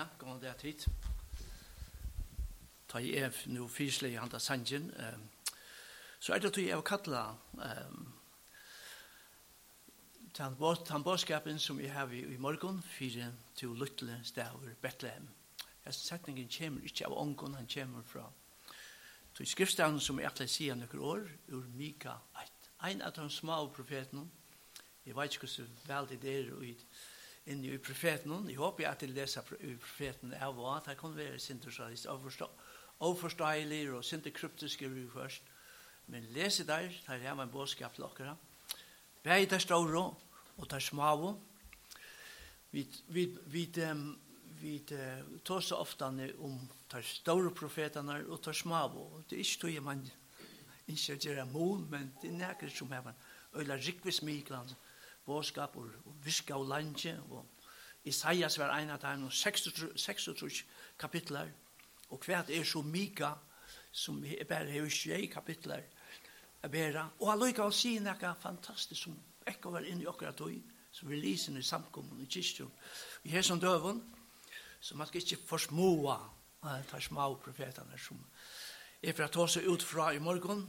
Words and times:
Ja, 0.00 0.06
gående 0.18 0.46
det 0.46 0.56
tid. 0.56 0.84
Ta 2.88 2.98
i 2.98 3.10
ev 3.20 3.34
nu 3.46 3.66
fyrslig 3.68 4.14
handa 4.16 4.38
sangen. 4.40 4.86
Så 6.20 6.32
er 6.32 6.38
det 6.38 6.48
at 6.48 6.58
jeg 6.58 6.76
har 6.76 7.36
um, 7.52 8.12
den 10.38 10.56
um, 10.94 11.04
bådskapen 11.04 11.58
som 11.58 11.80
jeg 11.80 11.92
har 11.92 12.08
i 12.08 12.22
i 12.34 12.36
morgen, 12.36 12.82
fire 12.82 13.32
til 13.54 13.68
Luttle, 13.68 14.20
Stavur, 14.24 14.72
Bethlehem. 14.80 15.28
Jeg 15.84 15.94
synes 15.94 16.06
setningen 16.06 16.48
kommer 16.58 16.80
ikke 16.84 17.06
av 17.06 17.18
ångon, 17.18 17.54
han 17.54 17.68
kommer 17.74 18.02
fra 18.02 18.32
til 19.34 19.46
skriftstaden 19.46 20.00
som 20.00 20.18
jeg 20.18 20.26
alltid 20.26 20.48
sier 20.48 20.74
noen 20.74 20.98
år, 20.98 21.28
ur 21.48 21.64
Mika 21.76 22.16
1. 22.40 22.70
Ein 22.88 23.02
av 23.02 23.12
de 23.12 23.30
små 23.30 23.66
profetene, 23.68 24.30
jeg 25.06 25.16
vet 25.16 25.34
ikke 25.34 25.46
hvordan 25.46 25.78
veldig 25.86 26.22
det 26.22 26.38
er, 26.38 26.52
og 26.54 26.64
inn 27.46 27.64
i 27.64 27.78
profeten. 27.78 28.48
Jeg 28.48 28.58
håper 28.58 28.88
at 28.88 29.02
jeg 29.02 29.14
leser 29.14 29.46
i 29.60 29.74
profeten 29.76 30.34
av 30.34 30.54
hva. 30.58 30.80
Det 30.84 30.98
kan 31.00 31.16
være 31.16 31.38
sintersalist 31.38 32.06
overforståelig 33.00 33.82
og 33.94 34.04
sinterkryptisk 34.04 34.82
i 34.82 35.06
først. 35.12 35.42
Men 36.06 36.26
leser 36.34 36.64
der, 36.64 36.90
der 37.06 37.14
er 37.14 37.34
man 37.34 37.50
bådskap 37.50 37.94
til 37.94 38.04
dere. 38.18 38.36
Begge 39.22 39.50
der 39.50 39.58
står 39.58 39.96
og 40.56 40.70
der 40.70 40.78
små. 40.78 41.38
Vi, 42.70 42.88
vi, 43.08 43.38
vi, 43.46 43.70
vi, 43.74 43.92
vi 44.60 44.78
tar 45.44 45.60
så 45.60 45.74
ofte 45.74 46.04
om 46.04 46.60
de 46.92 47.02
store 47.02 47.50
profetene 47.54 48.24
og 48.28 48.44
de 48.44 48.54
små. 48.54 49.22
Det 49.30 49.36
er 49.36 49.44
ikke 49.44 49.60
tog 49.60 49.82
man 49.82 50.10
ikke 50.86 51.16
gjør 51.16 51.44
mål, 51.44 51.78
men 51.78 52.12
det 52.22 52.30
er 52.30 52.38
nærkere 52.38 52.70
som 52.70 52.92
er 52.92 53.02
man. 53.02 53.14
Eller 53.54 53.76
rikvis 53.76 54.22
mye 54.22 54.64
båskap 55.30 55.76
og, 55.78 55.90
viska 56.24 56.58
og 56.58 56.68
landje 56.68 57.14
og 57.30 57.46
Isaias 58.04 58.56
var 58.58 58.72
ein 58.72 58.90
av 58.90 59.00
dem 59.02 59.28
36 59.30 60.64
kapitler 60.98 61.50
og 62.10 62.24
hvert 62.24 62.50
er 62.50 62.64
så 62.64 62.82
mika 62.82 63.34
som 63.92 64.22
er 64.24 64.44
bare 64.48 64.70
er 64.78 64.86
ikke 64.86 65.34
kapitler 65.34 65.82
er 66.62 66.68
bare 66.68 67.08
og 67.18 67.30
han 67.30 67.38
lukka 67.38 67.66
å 67.66 67.74
si 67.74 67.98
nekka 67.98 68.34
fantastisk 68.40 69.02
som 69.02 69.18
ekka 69.46 69.70
var 69.70 69.86
inne 69.86 70.04
i 70.04 70.08
okra 70.10 70.32
tog 70.32 70.56
som 70.92 71.08
vi 71.08 71.20
lyser 71.20 71.58
i 71.58 71.62
samkommun 71.62 72.24
i 72.24 72.26
kistjon 72.30 72.72
vi 73.22 73.30
her 73.30 73.42
som 73.42 73.60
døvun 73.60 74.02
så 74.80 74.96
man 74.96 75.06
skal 75.06 75.22
ikke 75.22 75.46
forsmoa 75.46 76.18
ta 76.90 77.00
små 77.00 77.34
profetene 77.44 77.98
som 77.98 78.18
er 79.02 79.12
for 79.12 79.24
å 79.24 79.32
ta 79.32 79.46
seg 79.48 79.68
ut 79.68 79.82
fra 79.82 80.10
i 80.14 80.18
morgon 80.20 80.64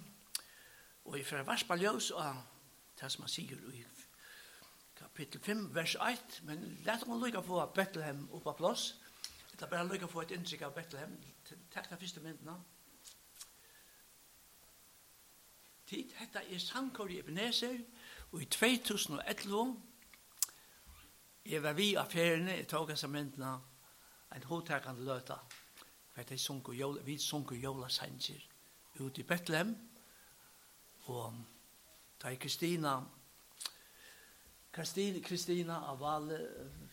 og 1.05 1.17
er 1.17 1.25
for 1.25 1.41
å 1.41 1.47
varspa 1.47 1.79
ljøs 1.79 2.11
og 2.11 2.43
det 2.99 3.09
som 3.11 3.23
man 3.23 3.31
sier 3.31 3.57
i 3.71 3.85
kapittel 5.01 5.41
5, 5.41 5.75
vers 5.75 5.95
1, 5.95 6.41
men 6.43 6.61
lett 6.85 7.03
om 7.03 7.15
å 7.15 7.21
lykke 7.25 7.41
få 7.43 7.63
Bethlehem 7.75 8.27
oppe 8.31 8.53
av 8.53 8.59
plass. 8.59 8.83
Det 9.51 9.65
er 9.67 9.69
bare 9.69 9.87
lykke 9.89 10.07
få 10.09 10.23
et 10.23 10.31
inntrykk 10.35 10.61
av 10.65 10.75
Bethlehem. 10.75 11.17
Takk 11.73 11.89
den 11.89 11.99
første 12.01 12.21
myndene. 12.23 12.55
Tid, 15.89 16.13
dette 16.19 16.41
er 16.47 16.61
sangkår 16.63 17.11
i 17.11 17.19
Ebenezer, 17.19 17.77
og 18.31 18.41
i 18.41 18.45
2011, 18.45 19.73
jeg 21.45 21.63
var 21.63 21.73
vi 21.75 21.93
av 21.99 22.07
feriene, 22.09 22.55
jeg 22.61 22.67
tog 22.71 22.91
av 22.93 23.09
myndene, 23.11 23.53
en 24.35 24.47
hodtakende 24.47 25.03
løte, 25.03 25.35
for 26.13 26.29
det 26.29 26.39
sunker 26.39 26.77
jola, 26.77 27.01
vi 27.03 27.17
sunker 27.19 27.59
jola 27.59 27.89
sanger, 27.89 28.45
ut 28.99 29.17
i 29.17 29.23
Bethlehem, 29.27 29.75
og 31.11 31.33
da 32.21 32.31
er 32.31 32.39
Kristina, 32.39 33.01
Kristina, 34.71 35.19
Kristina 35.19 35.77
av 35.91 35.99
Valle 35.99 36.37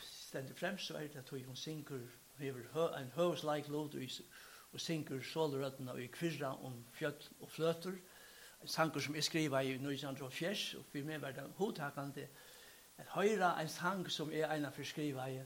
stendur 0.03 0.55
fremst, 0.59 0.89
så 0.89 0.97
er 0.99 1.07
det 1.13 1.21
at 1.23 1.31
hun 1.31 1.57
synker, 1.57 2.01
hever 2.39 2.97
en 2.99 3.11
høvesleik 3.15 3.69
lovdvis, 3.69 4.21
og 4.73 4.81
synker 4.81 5.23
sålerøttene 5.23 5.95
i 6.03 6.09
kvirra 6.11 6.57
om 6.67 6.75
fjøtt 6.93 7.31
og 7.41 7.51
fløter, 7.51 7.95
en 8.63 8.69
sanger 8.69 9.01
som 9.01 9.15
jeg 9.15 9.25
skriver 9.25 9.61
i 9.61 9.77
1904, 9.77 10.79
og 10.79 10.85
for 10.91 11.07
meg 11.07 11.23
var 11.23 11.37
det 11.37 11.45
hodtakende, 11.57 12.27
at 12.99 13.13
høyra 13.15 13.53
en 13.63 13.71
sang 13.71 14.03
som 14.11 14.33
er 14.33 14.43
jeg 14.43 14.59
ene 14.59 14.73
forskriver 14.75 15.37
i, 15.37 15.39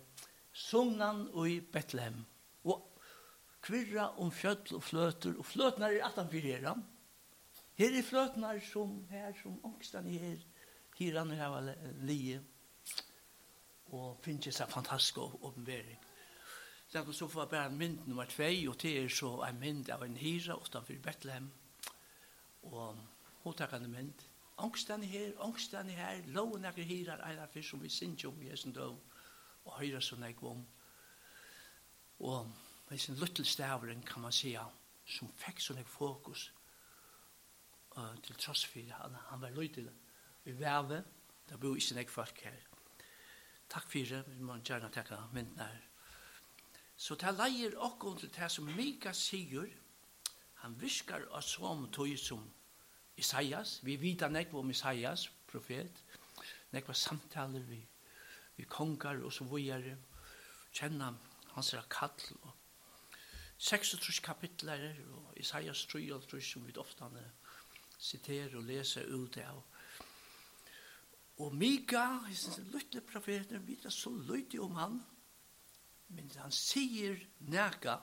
Sognan 0.53 1.26
i 1.48 1.60
Bethlehem, 1.60 2.25
og 2.65 2.81
kvirra 3.65 4.09
om 4.21 4.32
fjøtt 4.32 4.72
og 4.72 4.82
fløter, 4.84 5.37
og 5.37 5.47
fløtene 5.47 5.92
er 5.92 6.04
18 6.09 6.32
fyrir 6.32 6.65
her, 6.65 6.81
her 7.76 7.98
er 7.98 8.09
fløtene 8.09 8.56
som 8.72 8.98
her, 9.10 9.32
som 9.42 9.60
ångstan 9.65 10.09
er 10.09 10.26
her, 10.26 10.42
Hiran 11.02 11.30
har 11.30 11.50
vært 11.50 12.02
lige 12.06 12.40
og 13.92 14.20
finnes 14.24 14.56
seg 14.56 14.70
fantastisk 14.70 15.18
åpenbering. 15.18 15.98
Det 16.92 17.00
er 17.00 17.12
så 17.12 17.28
for 17.28 17.44
bare 17.44 17.70
mynd 17.70 18.06
nummer 18.06 18.24
2, 18.24 18.42
og 18.70 18.82
det 18.82 18.92
er 18.98 19.08
så 19.08 19.30
en 19.48 19.58
mynd 19.60 19.91
av 19.91 20.02
en 20.04 20.16
hira 20.16 20.56
utenfor 20.56 21.00
Bethlehem. 21.02 21.50
Og 22.62 22.98
hovedtakende 23.42 23.88
mynd. 23.88 24.12
Angstene 24.58 25.06
her, 25.06 25.32
angstene 25.41 25.92
her, 25.96 26.22
loven 26.26 26.64
er 26.64 26.72
hira, 26.82 27.16
en 27.32 27.38
av 27.38 27.62
som 27.62 27.82
vi 27.82 27.88
synes 27.88 28.24
om 28.24 28.42
i 28.42 28.50
Jesu 28.50 28.70
døv, 28.70 28.96
og 29.64 29.78
høyra 29.78 30.00
som 30.00 30.22
jeg 30.22 30.36
om. 30.42 30.66
Og 32.20 32.52
med 32.91 32.98
sin 32.98 33.14
lyttelstavren 33.14 34.02
kan 34.02 34.22
man 34.22 34.32
si 34.32 34.56
som 35.06 35.28
fikk 35.28 35.60
sånn 35.60 35.84
fokus 35.84 36.52
uh, 37.96 38.14
til 38.22 38.36
tross 38.36 38.64
for 38.64 38.92
han, 39.00 39.16
han 39.30 39.41
var 39.41 39.50
lyttelig 39.50 39.91
i 40.44 40.58
Væve. 40.58 41.04
Det 41.48 41.60
bor 41.60 41.76
ikke 41.76 41.94
nek 41.94 42.10
folk 42.10 42.41
her. 42.41 42.60
Takk 43.69 43.88
for 43.91 44.22
Vi 44.28 44.42
må 44.42 44.56
gjerne 44.64 44.91
takke 44.92 45.19
mynden 45.32 45.58
her. 45.58 45.80
Så 46.97 47.14
det 47.14 47.34
leier 47.34 47.76
okkur 47.76 48.19
til 48.19 48.30
det 48.30 48.50
som 48.50 48.64
Mika 48.64 49.12
sier. 49.12 49.66
Han 50.62 50.76
viskar 50.80 51.25
av 51.32 51.42
som 51.42 51.88
tog 51.91 52.19
som 52.19 52.44
Isaias. 53.16 53.80
Vi 53.82 53.97
vita 53.97 54.28
nek 54.28 54.54
om 54.54 54.70
Isaias, 54.70 55.30
profet. 55.47 56.04
Nek 56.72 56.88
var 56.88 56.94
samtaler 56.94 57.60
vi, 57.60 57.80
vi 58.56 58.64
kongar 58.64 59.19
og 59.24 59.32
så 59.32 59.44
vågjere. 59.44 59.97
Kjenner 60.72 61.14
hans 61.54 61.74
kall 61.88 62.36
og 62.42 62.53
36 63.59 64.20
kapitler 64.22 64.94
og 65.12 65.36
Isaias 65.36 65.86
3 65.86 66.41
som 66.41 66.66
vi 66.66 66.72
ofte 66.76 67.04
citerer 67.98 68.56
og 68.56 68.64
leser 68.64 69.06
ut 69.06 69.36
av. 69.38 69.62
Og 71.41 71.54
Mika, 71.54 72.03
hans 72.26 72.60
lytte 72.72 73.00
profeten, 73.00 73.65
vet 73.66 73.87
så 73.93 74.10
lytte 74.10 74.60
om 74.60 74.76
han, 74.76 75.00
men 76.12 76.31
han 76.37 76.53
sier 76.53 77.16
næka 77.48 77.97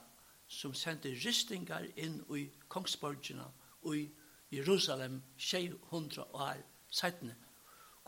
som 0.50 0.74
sendte 0.74 1.12
ristingar 1.14 1.86
inn 1.94 2.18
i 2.34 2.48
Kongsborgina 2.68 3.46
og 3.86 3.96
i 3.96 4.08
Jerusalem 4.50 5.20
600 5.38 6.26
år 6.34 6.64
seitne. 6.90 7.36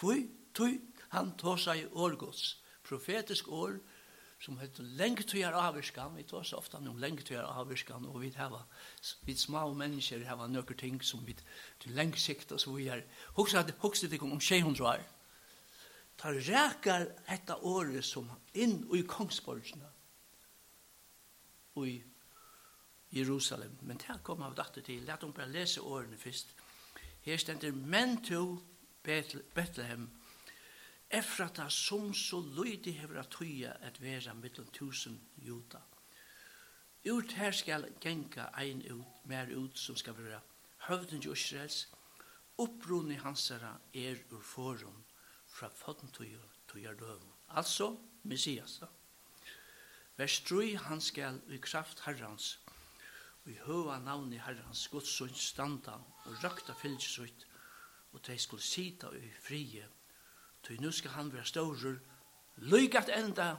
Hvor 0.00 0.18
tog 0.54 0.80
han 1.14 1.36
tåsa 1.38 1.76
i 1.78 1.86
årgods, 1.86 2.62
profetisk 2.82 3.48
år, 3.48 3.78
som 4.42 4.58
heter 4.58 4.82
lengt 4.82 5.28
til 5.28 5.38
lengtøyar 5.38 5.54
avvirskan. 5.54 6.16
Vi 6.16 6.24
tar 6.26 6.42
så 6.42 6.56
ofte 6.58 6.76
om 6.76 6.84
lengt 6.84 7.26
til 7.26 7.36
lengtøyar 7.36 7.60
avvirskan, 7.60 8.06
og 8.06 8.20
vi 8.20 8.32
har 8.36 8.66
vi 9.22 9.36
små 9.36 9.72
mennesker 9.74 10.24
har 10.26 10.48
noen 10.48 10.78
ting 10.78 11.02
som 11.04 11.22
vi 11.26 11.36
til 11.80 11.92
lengt 11.94 12.18
sikt, 12.18 12.52
og 12.52 12.60
så 12.60 12.72
vi 12.72 12.88
har 12.88 13.02
Hokset 13.34 14.10
det 14.10 14.22
om 14.22 14.40
600 14.40 14.88
år. 14.88 15.04
Ta 16.18 16.28
rækar 16.28 17.06
dette 17.28 17.54
året 17.54 18.04
som 18.04 18.30
inn 18.54 18.82
i 18.94 19.02
kongsborgene 19.02 19.88
og 21.74 21.88
i 21.88 22.02
Jerusalem. 23.12 23.78
Men 23.80 23.96
det 23.96 24.22
kom 24.22 24.42
av 24.42 24.54
dette 24.54 24.82
til. 24.82 25.02
Lært 25.06 25.20
dem 25.20 25.32
bare 25.32 25.50
lese 25.50 25.80
årene 25.80 26.18
først. 26.18 26.54
Her 27.22 27.36
stender, 27.36 27.72
men 27.72 28.24
to 28.24 28.58
Bethlehem 29.02 30.10
Efrata 31.12 31.68
som 31.68 32.14
så 32.14 32.38
løyde 32.40 32.92
hever 32.96 33.18
at 33.20 33.34
tøya 33.34 33.74
et 33.84 33.98
vera 34.00 34.32
mittel 34.34 34.64
tusen 34.72 35.18
juta. 35.36 35.82
Ut 37.04 37.32
her 37.36 37.52
skal 37.52 37.84
genka 38.00 38.46
ein 38.56 38.80
ut, 38.88 39.26
mer 39.28 39.52
ut 39.52 39.78
som 39.78 39.96
skal 39.96 40.16
vera 40.16 40.40
til 40.86 41.32
Israels, 41.32 41.88
opprunni 42.58 43.16
hansara 43.20 43.76
er 43.94 44.16
ur 44.30 44.40
forum 44.40 45.04
fra 45.46 45.68
fotentøya 45.68 46.40
tøya 46.68 46.94
døvn. 46.94 47.28
Altså, 47.48 47.96
Messias. 48.22 48.80
Vers 50.16 50.40
3, 50.40 50.76
han 50.76 51.00
skal 51.00 51.40
i 51.48 51.58
kraft 51.58 52.00
herrans, 52.06 52.58
i 53.46 53.58
høva 53.66 53.98
navn 53.98 54.32
i 54.32 54.38
herrans, 54.38 54.88
godsund 54.88 55.34
standa 55.34 55.98
og 56.24 56.44
røkta 56.44 56.72
fylgjusut, 56.72 57.46
og 58.12 58.26
de 58.26 58.38
skulle 58.38 58.62
sita 58.62 59.10
i 59.12 59.28
frie 59.42 59.88
Ty 60.62 60.72
nu 60.80 60.92
skal 60.92 61.10
han 61.10 61.32
være 61.32 61.44
større, 61.44 61.98
lygat 62.56 63.10
enda 63.18 63.56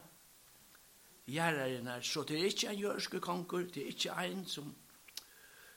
gjerraren 1.27 1.87
her. 1.87 2.01
Så 2.01 2.23
det 2.23 2.39
er 2.39 2.45
ikke 2.45 2.69
en 2.69 2.79
jørske 2.79 3.19
konkur, 3.19 3.57
det 3.57 3.83
er 3.83 3.87
ikke 3.87 4.11
en 4.25 4.45
som, 4.45 4.75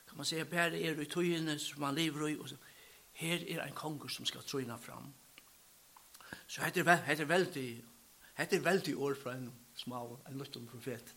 kan 0.07 0.17
man 0.17 0.25
säga, 0.25 0.43
bare 0.43 0.81
er 0.81 1.01
i 1.01 1.05
tøyene 1.05 1.59
som 1.59 1.79
man 1.79 1.95
lever 1.95 2.27
i. 2.27 2.37
Og 2.37 2.49
så. 2.49 2.55
Her 3.11 3.39
er 3.47 3.65
en 3.65 3.73
konkur 3.73 4.07
som 4.07 4.25
skal 4.25 4.43
trøyna 4.43 4.75
fram. 4.75 5.13
Så 6.47 6.61
hette 6.61 6.79
er, 6.79 6.95
hette 6.95 7.23
er 7.23 7.27
veldig, 7.27 7.83
hette 8.37 8.55
er 8.55 8.61
veldig 8.61 8.97
år 8.97 9.15
fra 9.23 9.33
en 9.35 9.51
små, 9.75 10.19
en 10.29 10.37
løtton 10.37 10.67
profet, 10.67 11.15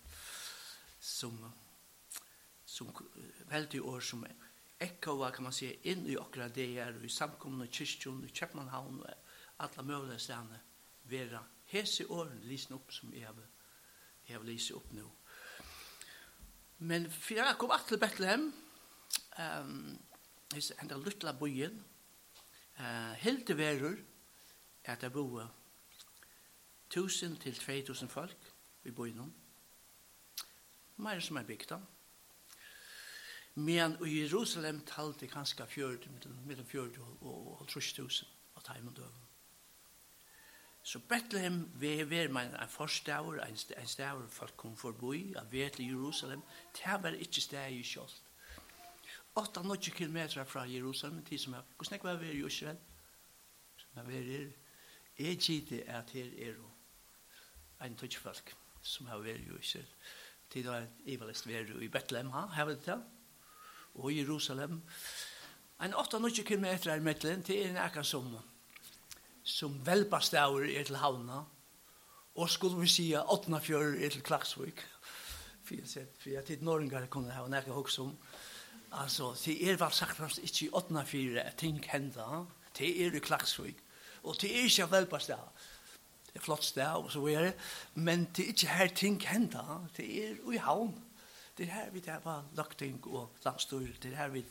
som, 1.01 1.37
som 2.65 2.91
veldig 3.51 3.83
år 3.83 4.01
som 4.01 4.25
ekkoa, 4.81 5.31
kan 5.31 5.45
man 5.45 5.53
säga, 5.53 5.77
inn 5.83 6.07
i 6.09 6.17
okra 6.17 6.49
det 6.49 6.79
er, 6.79 6.97
i 7.05 7.09
samkomne 7.09 7.69
kyrkjon, 7.69 8.25
i 8.25 8.33
Kjepmanhavn, 8.33 9.03
og 9.03 9.30
alla 9.61 9.83
möjliga 9.83 10.19
stedene 10.19 10.61
vera 11.11 11.41
hese 11.71 12.07
åren 12.09 12.41
lysen 12.49 12.75
opp 12.77 12.93
som 12.93 13.13
jeg 13.15 13.27
har, 13.27 13.37
jeg 14.29 14.37
har 14.37 14.47
lyset 14.47 14.77
opp 14.77 14.93
nå. 14.95 15.07
Men 16.91 17.11
for 17.13 17.37
jeg 17.37 17.57
kom 17.61 17.73
til 17.89 18.01
Bethlehem, 18.01 18.47
um, 19.39 19.99
henda 20.81 20.97
luttla 20.97 21.35
bojen, 21.37 21.77
uh, 22.79 23.13
helt 23.21 23.47
til 23.47 23.59
verur, 23.59 23.97
at 24.85 25.03
jeg 25.03 25.13
boer 25.13 25.49
1000 26.91 27.37
til 27.45 27.55
2000 27.55 28.09
folk 28.09 28.53
i 28.85 28.91
bojen. 28.91 29.35
Mer 30.97 31.21
som 31.21 31.37
er 31.37 31.43
bygd. 31.43 31.73
Men 33.55 33.97
i 34.07 34.21
Jerusalem 34.23 34.81
talte 34.87 35.27
kanskje 35.27 35.67
40, 35.67 35.99
mellom 36.47 36.67
40 36.67 37.01
og 37.21 37.69
30 37.69 38.03
000 38.03 38.11
av 38.57 38.63
teimen 38.65 38.95
døven. 38.95 39.30
Så 40.83 40.99
Bethlehem 40.99 41.71
vi 41.75 42.11
var 42.11 42.33
med 42.33 42.55
en 42.55 42.69
forstavur, 42.69 43.41
en, 43.41 43.57
en 43.77 43.87
stavur 43.89 44.29
folk 44.29 44.57
kom 44.57 44.77
forbi, 44.77 45.35
av 45.37 45.53
vi 45.53 45.69
til 45.69 45.91
Jerusalem, 45.93 46.43
det 46.77 47.03
var 47.03 47.19
ikke 47.21 47.41
steg 47.41 47.77
i 47.77 47.83
kjolt. 47.83 48.23
8-9 49.39 49.91
kilometer 49.91 50.45
fra 50.45 50.65
Jerusalem, 50.65 51.25
tid 51.25 51.39
som 51.39 51.55
er, 51.55 51.63
hvordan 51.77 51.93
jeg 51.93 52.05
var 52.05 52.17
ved 52.17 52.33
i 52.35 52.47
Israel, 52.47 52.77
som 53.77 54.01
er 54.01 54.09
vi 54.09 54.17
er, 54.17 54.49
er 55.19 55.37
gitte 55.37 55.85
at 55.89 56.11
her 56.11 56.25
er 56.25 56.57
jo 56.57 56.71
en 57.85 57.97
tøtjefolk 57.97 58.55
som 58.83 59.07
har 59.07 59.19
vært 59.19 59.47
i 59.47 59.59
Israel. 59.61 59.87
Tid 60.51 60.67
har 60.67 60.87
jeg 61.07 61.21
velest 61.21 61.47
vært 61.47 61.71
i 61.83 61.89
Bethlehem, 61.89 62.31
ha, 62.35 62.47
her 62.57 62.65
var 62.65 62.75
det 62.75 62.85
til, 62.85 63.03
og 63.95 64.13
i 64.13 64.19
Jerusalem. 64.19 64.81
En 65.81 65.95
8-9 65.95 66.43
kilometer 66.43 66.93
er 66.93 67.01
mittelen, 67.01 67.43
til 67.43 67.69
en 67.69 67.77
akkurat 67.77 68.07
sommer 68.07 68.50
som 69.45 69.81
velbastaur 69.87 70.67
er 70.69 70.85
til 70.85 71.01
havna, 71.01 71.45
og 72.35 72.51
skulle 72.51 72.81
vi 72.81 72.89
si 72.89 73.11
at 73.13 73.29
åttna 73.29 73.59
fjør 73.61 73.97
er 73.99 74.13
til 74.13 74.23
Klagsvik, 74.23 74.85
for 75.65 76.31
jeg 76.31 76.45
tid 76.47 76.63
norringar 76.67 77.07
kunne 77.11 77.35
ha 77.35 77.47
nekka 77.49 77.75
hos 77.75 77.99
om, 78.03 78.15
altså, 78.93 79.33
det 79.45 79.57
er 79.71 79.79
vel 79.79 79.93
sagt 79.95 80.17
fremst 80.19 80.43
ikke 80.43 80.65
i 80.67 80.71
Åtnafjør 80.73 81.43
at 81.45 81.59
ting 81.63 81.79
henda, 81.93 82.45
det 82.79 82.91
er 83.07 83.15
i 83.15 83.23
Klagsvik, 83.23 83.79
og 84.23 84.41
det 84.41 84.51
er 84.51 84.67
ikke 84.67 84.91
velbastaur, 84.91 85.53
det 86.31 86.39
er 86.39 86.45
flott 86.45 86.65
sted 86.65 86.87
og 86.87 87.11
så 87.13 87.23
er 87.27 87.45
det, 87.49 87.55
men 87.95 88.29
det 88.37 88.45
er 88.45 88.53
ikke 88.55 88.75
her 88.75 88.95
ting 88.95 89.23
henda, 89.27 89.63
det 89.97 90.07
er 90.25 90.53
i 90.53 90.63
havn, 90.63 90.95
det 91.59 91.69
er 91.69 91.73
her 91.75 91.91
vi 91.91 92.01
tar 92.01 92.23
på 92.25 92.37
lagting 92.57 93.01
og 93.07 93.31
landstyr, 93.45 93.95
det 94.03 94.13
er 94.13 94.17
her 94.17 94.29
vi 94.29 94.45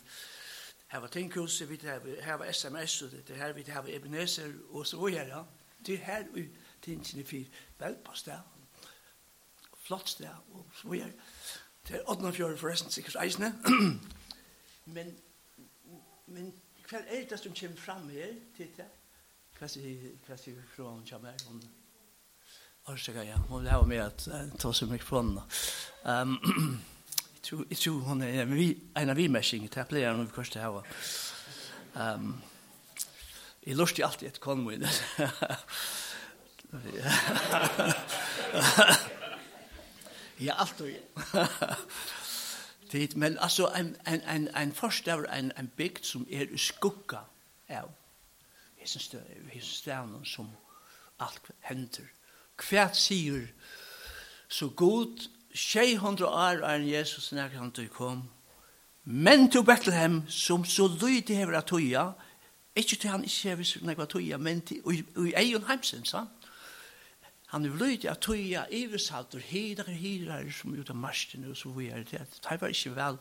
Her 0.89 0.99
var 0.99 1.07
tinghuset, 1.07 1.69
vi 1.69 1.79
var 2.25 2.51
SMS, 2.51 3.01
og 3.01 3.11
det 3.11 3.35
her 3.35 3.53
vi 3.53 3.63
hava 3.67 3.95
Ebenezer 3.95 4.53
og 4.69 4.87
så 4.87 4.97
var 4.97 5.09
ja. 5.09 5.43
Det 5.85 5.93
er 5.93 6.05
her 6.05 6.23
vi 6.33 6.49
tingene 6.81 7.25
fyr 7.25 7.45
vel 7.79 7.95
på 8.05 8.15
sted, 8.15 8.39
flott 9.85 10.09
sted 10.09 10.27
og 10.51 10.65
så 10.73 10.89
videre. 10.89 11.11
Det 11.87 11.95
er 11.95 12.09
åttende 12.09 12.33
fjord 12.33 12.57
forresten 12.57 12.91
sikkert 12.91 13.15
eisene. 13.23 13.53
men 14.95 15.17
men 16.27 16.53
hva 16.89 16.97
er 17.07 17.25
det 17.29 17.39
som 17.39 17.53
kommer 17.53 17.77
fram 17.77 18.09
her, 18.09 18.33
titta? 18.57 18.85
Hva 19.59 19.67
sier 19.67 19.83
vi 19.85 20.55
fra 20.75 20.89
hun 20.89 21.05
kommer 21.09 21.31
her? 21.31 21.45
Hun 21.47 21.63
Orsaka, 22.89 23.21
ja. 23.21 23.35
hun 23.37 23.61
vil 23.61 23.69
ha 23.69 23.81
med 23.85 23.97
at 23.97 24.27
ta 24.59 24.71
seg 24.73 24.89
mikrofonen. 24.89 25.39
Um, 25.99 26.37
tror, 27.43 27.65
jeg 27.69 27.77
tror 27.77 27.99
hun 27.99 28.21
er 28.21 28.41
en 28.97 29.09
av 29.09 29.15
vimersing, 29.15 29.73
det 29.73 29.87
pleier 29.87 30.13
hun 30.15 30.27
kanskje 30.33 30.53
til 30.57 30.61
å 30.67 30.71
ha. 30.79 30.83
Um, 32.15 32.41
jeg 33.65 33.75
lurer 33.75 34.05
alltid 34.05 34.27
et 34.27 34.39
konvoi. 34.39 34.77
ja, 40.39 40.53
alltid. 40.53 40.95
Tid, 42.89 43.15
men 43.15 43.37
altså, 43.37 43.67
en, 43.67 43.95
en, 44.07 44.21
en, 44.21 44.55
en 44.55 44.73
forstaver, 44.73 45.25
en, 45.33 45.51
en 45.57 45.71
bygd 45.77 46.03
som 46.03 46.27
er 46.31 46.45
skugga 46.57 47.17
av 47.69 47.89
hessenstævnen 48.79 50.25
som 50.25 50.49
alt 51.19 51.51
hender. 51.59 52.07
Hvert 52.69 52.97
sier 52.97 53.47
så 54.49 54.69
god 54.69 55.29
tjei 55.59 55.95
hundra 55.99 56.29
år 56.29 56.63
er 56.67 56.83
Jesus 56.85 57.31
nær 57.35 57.51
han 57.55 57.71
du 57.75 57.85
kom. 57.91 58.23
Men 59.03 59.49
til 59.51 59.63
Bethlehem, 59.65 60.21
som 60.29 60.65
så 60.65 60.87
lydig 60.87 61.37
hever 61.37 61.57
at 61.57 61.65
tøya, 61.71 62.11
ikke 62.75 62.95
til 62.95 63.09
han 63.09 63.23
ikke 63.23 63.49
hever 63.49 63.85
nekva 63.87 64.05
tøya, 64.05 64.37
men 64.37 64.61
til, 64.61 64.83
i 64.93 65.33
egen 65.35 65.65
heimsen, 65.67 66.05
sa 66.05 66.25
han 67.49 67.65
er 67.65 67.73
lydig 67.73 68.05
at 68.11 68.21
tøya, 68.21 68.67
iversalter, 68.69 69.39
hider, 69.41 69.89
hider, 69.89 70.51
som 70.53 70.75
gjør 70.75 70.91
det 70.91 70.95
marsjen, 70.95 71.47
og 71.49 71.57
så 71.57 71.71
vi 71.73 71.87
er 71.89 72.03
det, 72.05 72.21
det 72.49 72.61
var 72.61 72.67
ikke 72.67 72.95
vel, 72.95 73.17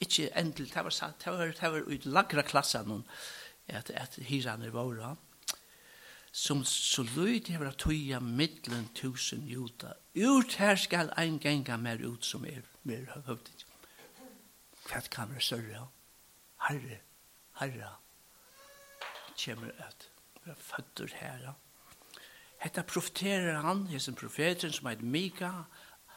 ikke 0.00 0.30
endelig, 0.38 0.68
det 0.74 0.84
var, 0.84 0.94
det 0.94 1.14
det 1.24 1.32
var, 1.32 1.38
det 1.38 1.72
var, 1.72 1.72
det 1.72 1.72
var, 1.72 1.78
det 1.80 2.42
var, 2.44 2.76
at, 3.68 4.20
var, 4.72 4.84
var, 4.84 4.94
det 4.94 5.16
som 6.32 6.64
så 6.64 7.02
lyd 7.02 7.48
hever 7.52 7.68
at 7.68 7.78
tøya 7.78 8.20
middelen 8.20 8.88
tusen 8.94 9.44
juta. 9.48 9.92
Ut 10.16 10.54
her 10.56 10.76
skal 10.76 11.12
ein 11.16 11.38
genga 11.40 11.76
mer 11.76 12.00
ut 12.06 12.24
som 12.24 12.44
er 12.44 12.64
mer 12.82 13.04
høvdig. 13.26 13.66
Kvett 14.84 15.10
kan 15.10 15.30
være 15.30 15.40
større. 15.40 15.88
Herre, 16.68 16.98
herre, 17.60 17.90
kommer 19.44 19.70
at 19.78 20.08
vi 20.44 20.50
er 20.50 20.54
fødder 20.54 21.14
her. 21.14 21.52
Hetta 22.62 22.82
profeterer 22.82 23.60
han, 23.60 23.86
hessen 23.86 24.14
profeten 24.14 24.72
som 24.72 24.86
heit 24.86 25.02
Mika, 25.02 25.50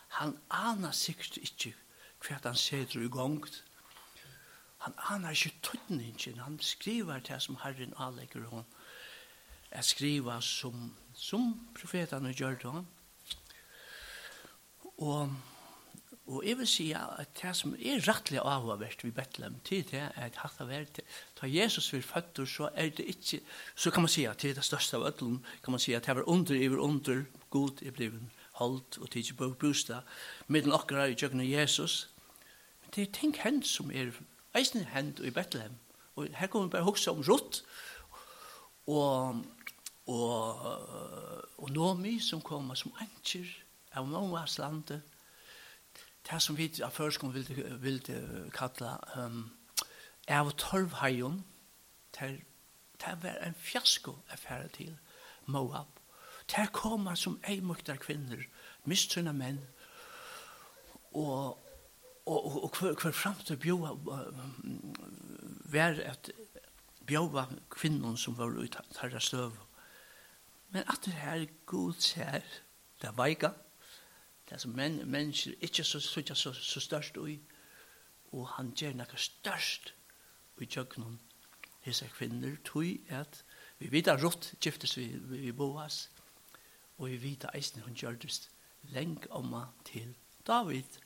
han 0.08 0.38
aner 0.50 0.92
sikkert 0.92 1.38
ikkje 1.38 1.74
kvart 2.22 2.46
han 2.46 2.56
setur 2.56 3.02
i 3.02 3.10
gongt. 3.12 3.64
Han 4.86 4.94
aner 5.10 5.34
ikkje 5.34 5.52
tøtningen, 5.62 6.40
han 6.40 6.60
skriver 6.62 7.20
til 7.20 7.42
som 7.42 7.58
Herren 7.64 7.94
anlegger 7.98 8.46
hon 8.50 8.66
er 9.72 9.86
skriva 9.86 10.40
som, 10.42 10.92
som 11.14 11.54
profetene 11.76 12.34
gjør 12.34 12.58
det. 12.62 12.74
Og, 15.04 15.34
og 16.26 16.46
jeg 16.48 16.58
vil 16.58 16.70
si 16.70 16.86
at 16.96 17.34
det 17.42 17.52
som 17.58 17.76
er 17.76 18.04
rettelig 18.08 18.40
avhåverst 18.40 19.04
vi 19.04 19.12
Betlehem, 19.12 19.58
til 19.68 19.84
det 19.90 20.00
er 20.02 20.14
at 20.24 20.40
hatt 20.42 20.62
av 20.64 20.72
hvert, 20.72 21.02
da 21.42 21.50
Jesus 21.50 21.92
vil 21.94 22.06
født, 22.06 22.46
så 22.50 22.70
er 22.74 22.94
det 22.96 23.06
ikke, 23.12 23.42
så 23.76 23.92
kan 23.92 24.06
man 24.06 24.14
si 24.14 24.24
at 24.30 24.42
det 24.42 24.54
er 24.54 24.60
det 24.62 24.66
største 24.66 24.98
av 24.98 25.10
ødelen, 25.12 25.44
kan 25.64 25.76
man 25.76 25.84
si 25.84 25.94
at 25.94 26.08
det 26.08 26.16
var 26.16 26.30
under, 26.30 26.56
i 26.56 26.70
under, 26.70 27.26
god 27.50 27.84
er 27.84 27.92
blivet 27.92 28.42
holdt 28.56 28.98
og 29.02 29.10
tidsi 29.12 29.36
på 29.36 29.50
bostad, 29.60 30.08
middelen 30.48 30.76
akkurat 30.76 31.12
i 31.12 31.18
kjøkken 31.20 31.44
av 31.44 31.50
Jesus. 31.50 32.08
Men 32.82 32.94
det 32.96 33.04
er 33.04 33.18
ting 33.20 33.36
hent 33.44 33.68
som 33.68 33.92
er 33.92 34.14
eisen 34.56 34.86
hent 34.94 35.20
i 35.20 35.34
Bethlehem. 35.36 35.76
Og 36.16 36.32
her 36.34 36.48
kommer 36.48 36.70
vi 36.70 36.78
bare 36.78 36.88
hoksa 36.88 37.12
om 37.12 37.24
rått, 37.28 37.64
og 38.88 39.42
og, 40.06 40.66
og 41.58 41.72
Nomi 41.72 42.20
som 42.20 42.42
kommer 42.42 42.78
som 42.78 42.94
anker 43.02 43.50
av 43.96 44.08
Moas 44.08 44.58
landet, 44.58 45.02
det 46.26 46.42
som 46.42 46.58
vi 46.58 46.70
av 46.84 46.94
førskom 46.94 47.34
ville, 47.34 47.78
ville 47.82 48.50
kalla 48.54 48.98
um, 49.18 49.44
av 50.28 50.52
Torvhajon, 50.58 51.44
det 52.20 53.14
var 53.22 53.38
en 53.44 53.58
fiasko 53.58 54.16
affære 54.34 54.68
til 54.78 54.98
Moab. 55.46 55.88
Det 56.50 56.70
kommer 56.74 57.16
som 57.16 57.40
eimukter 57.44 57.98
kvinner, 57.98 58.46
mistrunna 58.86 59.34
menn, 59.34 59.60
og, 61.14 61.58
og, 62.26 62.46
og, 62.46 62.64
og 62.64 62.78
hver, 62.80 62.94
hver 63.02 63.12
fram 63.12 63.38
til 63.46 63.58
bjóa 63.58 63.94
vær 65.72 66.02
at 66.06 66.30
bjóa 67.08 67.46
kvinnen 67.70 68.18
som 68.18 68.38
var 68.38 68.58
ut 68.58 68.78
tarra 68.94 69.20
støv 69.20 69.56
Men 70.76 70.84
at 70.92 71.06
det 71.06 71.14
her 71.14 71.46
god 71.66 71.94
ser 72.04 72.42
det 73.02 73.12
veika, 73.18 73.50
det 74.50 74.62
som 74.62 74.72
men, 74.72 74.98
mennesker 75.12 75.54
ikke 75.62 75.84
så, 75.84 76.00
så, 76.00 76.36
så, 76.36 76.54
så 76.54 76.80
størst 76.80 77.18
ui, 77.18 77.38
og 78.32 78.50
han 78.58 78.74
gjør 78.76 78.98
noe 79.00 79.22
størst 79.24 79.94
ui 80.60 80.68
tjøkkenen 80.68 81.16
hese 81.88 82.12
kvinner, 82.18 82.60
tog 82.68 83.08
at 83.08 83.40
vi 83.80 83.94
vita 83.94 84.18
rått 84.20 84.52
giftes 84.60 84.98
vi, 85.00 85.08
vi, 85.16 85.46
vi 85.48 85.56
boas, 85.56 86.10
og 86.98 87.08
vi 87.08 87.24
vita 87.24 87.56
eisen 87.56 87.88
hun 87.88 87.96
gjør 87.96 88.20
det 88.20 88.36
leng 88.92 89.24
om 89.32 89.56
til 89.88 90.12
David. 90.48 91.00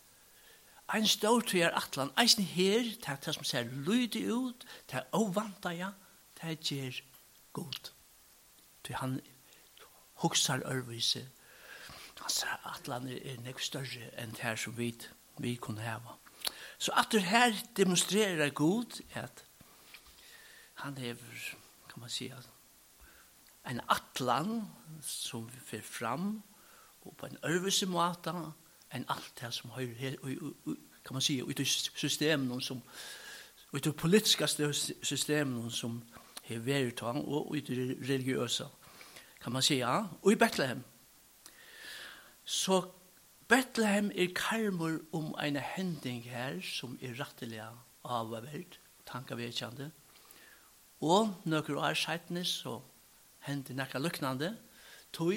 Ein 0.89 1.05
stor 1.05 1.45
tui 1.45 1.61
er 1.61 1.77
atlan, 1.77 2.09
eisen 2.17 2.43
her, 2.57 2.89
det 2.89 3.13
er 3.13 3.21
det 3.21 3.37
som 3.37 3.45
ser 3.45 3.69
lydig 3.69 4.31
ut, 4.33 4.65
det 4.89 5.03
er 5.03 5.11
ovanta 5.13 5.77
ja, 5.77 5.93
det 6.41 6.55
er 6.57 6.63
gjør 6.73 7.03
god. 7.53 7.97
Det 8.87 8.95
han 8.95 9.21
hugsar 10.23 10.63
ørvise. 10.65 11.27
Hans 12.19 12.43
atlan 12.67 13.07
er 13.07 13.39
nekk 13.43 13.61
større 13.63 14.09
enn 14.19 14.35
det 14.35 14.43
her 14.43 14.59
som 14.59 14.75
vi, 14.77 14.91
vi 15.39 15.55
kunne 15.55 15.81
heva. 15.81 16.17
Så 16.79 16.91
at 16.95 17.11
det 17.11 17.23
her 17.23 17.55
demonstrerer 17.77 18.49
god 18.49 19.01
at 19.13 19.45
han 20.83 20.97
hever, 20.97 21.55
kan 21.89 21.99
man 21.99 22.09
si, 22.09 22.31
en 23.69 23.81
atlan 23.89 24.61
som 25.01 25.47
vi 25.47 25.59
fer 25.65 25.81
fram 25.83 26.43
og 27.01 27.15
på 27.17 27.25
en 27.25 27.37
øvelse 27.43 27.85
måte 27.85 28.33
enn 28.93 29.05
alt 29.11 29.33
det 29.41 29.53
som 29.53 29.73
høyre 29.75 29.93
her, 29.99 30.15
kan 31.05 31.15
man 31.15 31.21
si, 31.21 31.41
ut 31.41 31.59
i 31.59 31.65
systemen 31.65 32.61
som, 32.61 32.81
ut 33.73 33.85
i 33.85 33.91
politiske 33.91 34.47
systemen 35.03 35.71
som 35.71 36.01
hever 36.43 36.91
ta 36.91 37.13
og 37.13 37.51
ut 37.55 37.69
i 37.69 37.79
religiøsa 38.01 38.65
kan 39.41 39.53
man 39.53 39.61
säga, 39.61 40.09
och 40.21 40.31
i 40.31 40.35
Bethlehem. 40.35 40.83
Så 42.43 42.91
Bethlehem 43.47 44.11
er 44.15 44.27
karmur 44.35 44.99
om 45.11 45.35
en 45.43 45.55
hending 45.55 46.23
her 46.23 46.61
som 46.61 46.97
er 47.01 47.15
rettelig 47.19 47.61
avvært, 48.03 48.79
tankevekkjande. 49.05 49.91
Og 51.01 51.33
nøkker 51.45 51.77
år 51.77 51.93
seitene 51.93 52.43
så 52.45 52.79
hender 53.47 53.73
nekka 53.73 53.97
luknande, 53.97 54.57
tog 55.13 55.33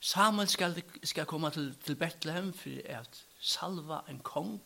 Samuel 0.00 0.48
skal, 0.48 0.82
skal 1.02 1.26
komme 1.26 1.50
til, 1.50 1.74
til 1.84 1.96
Bethlehem 1.96 2.52
for 2.52 2.70
at 2.84 3.24
salva 3.40 4.00
en 4.08 4.20
kong, 4.20 4.60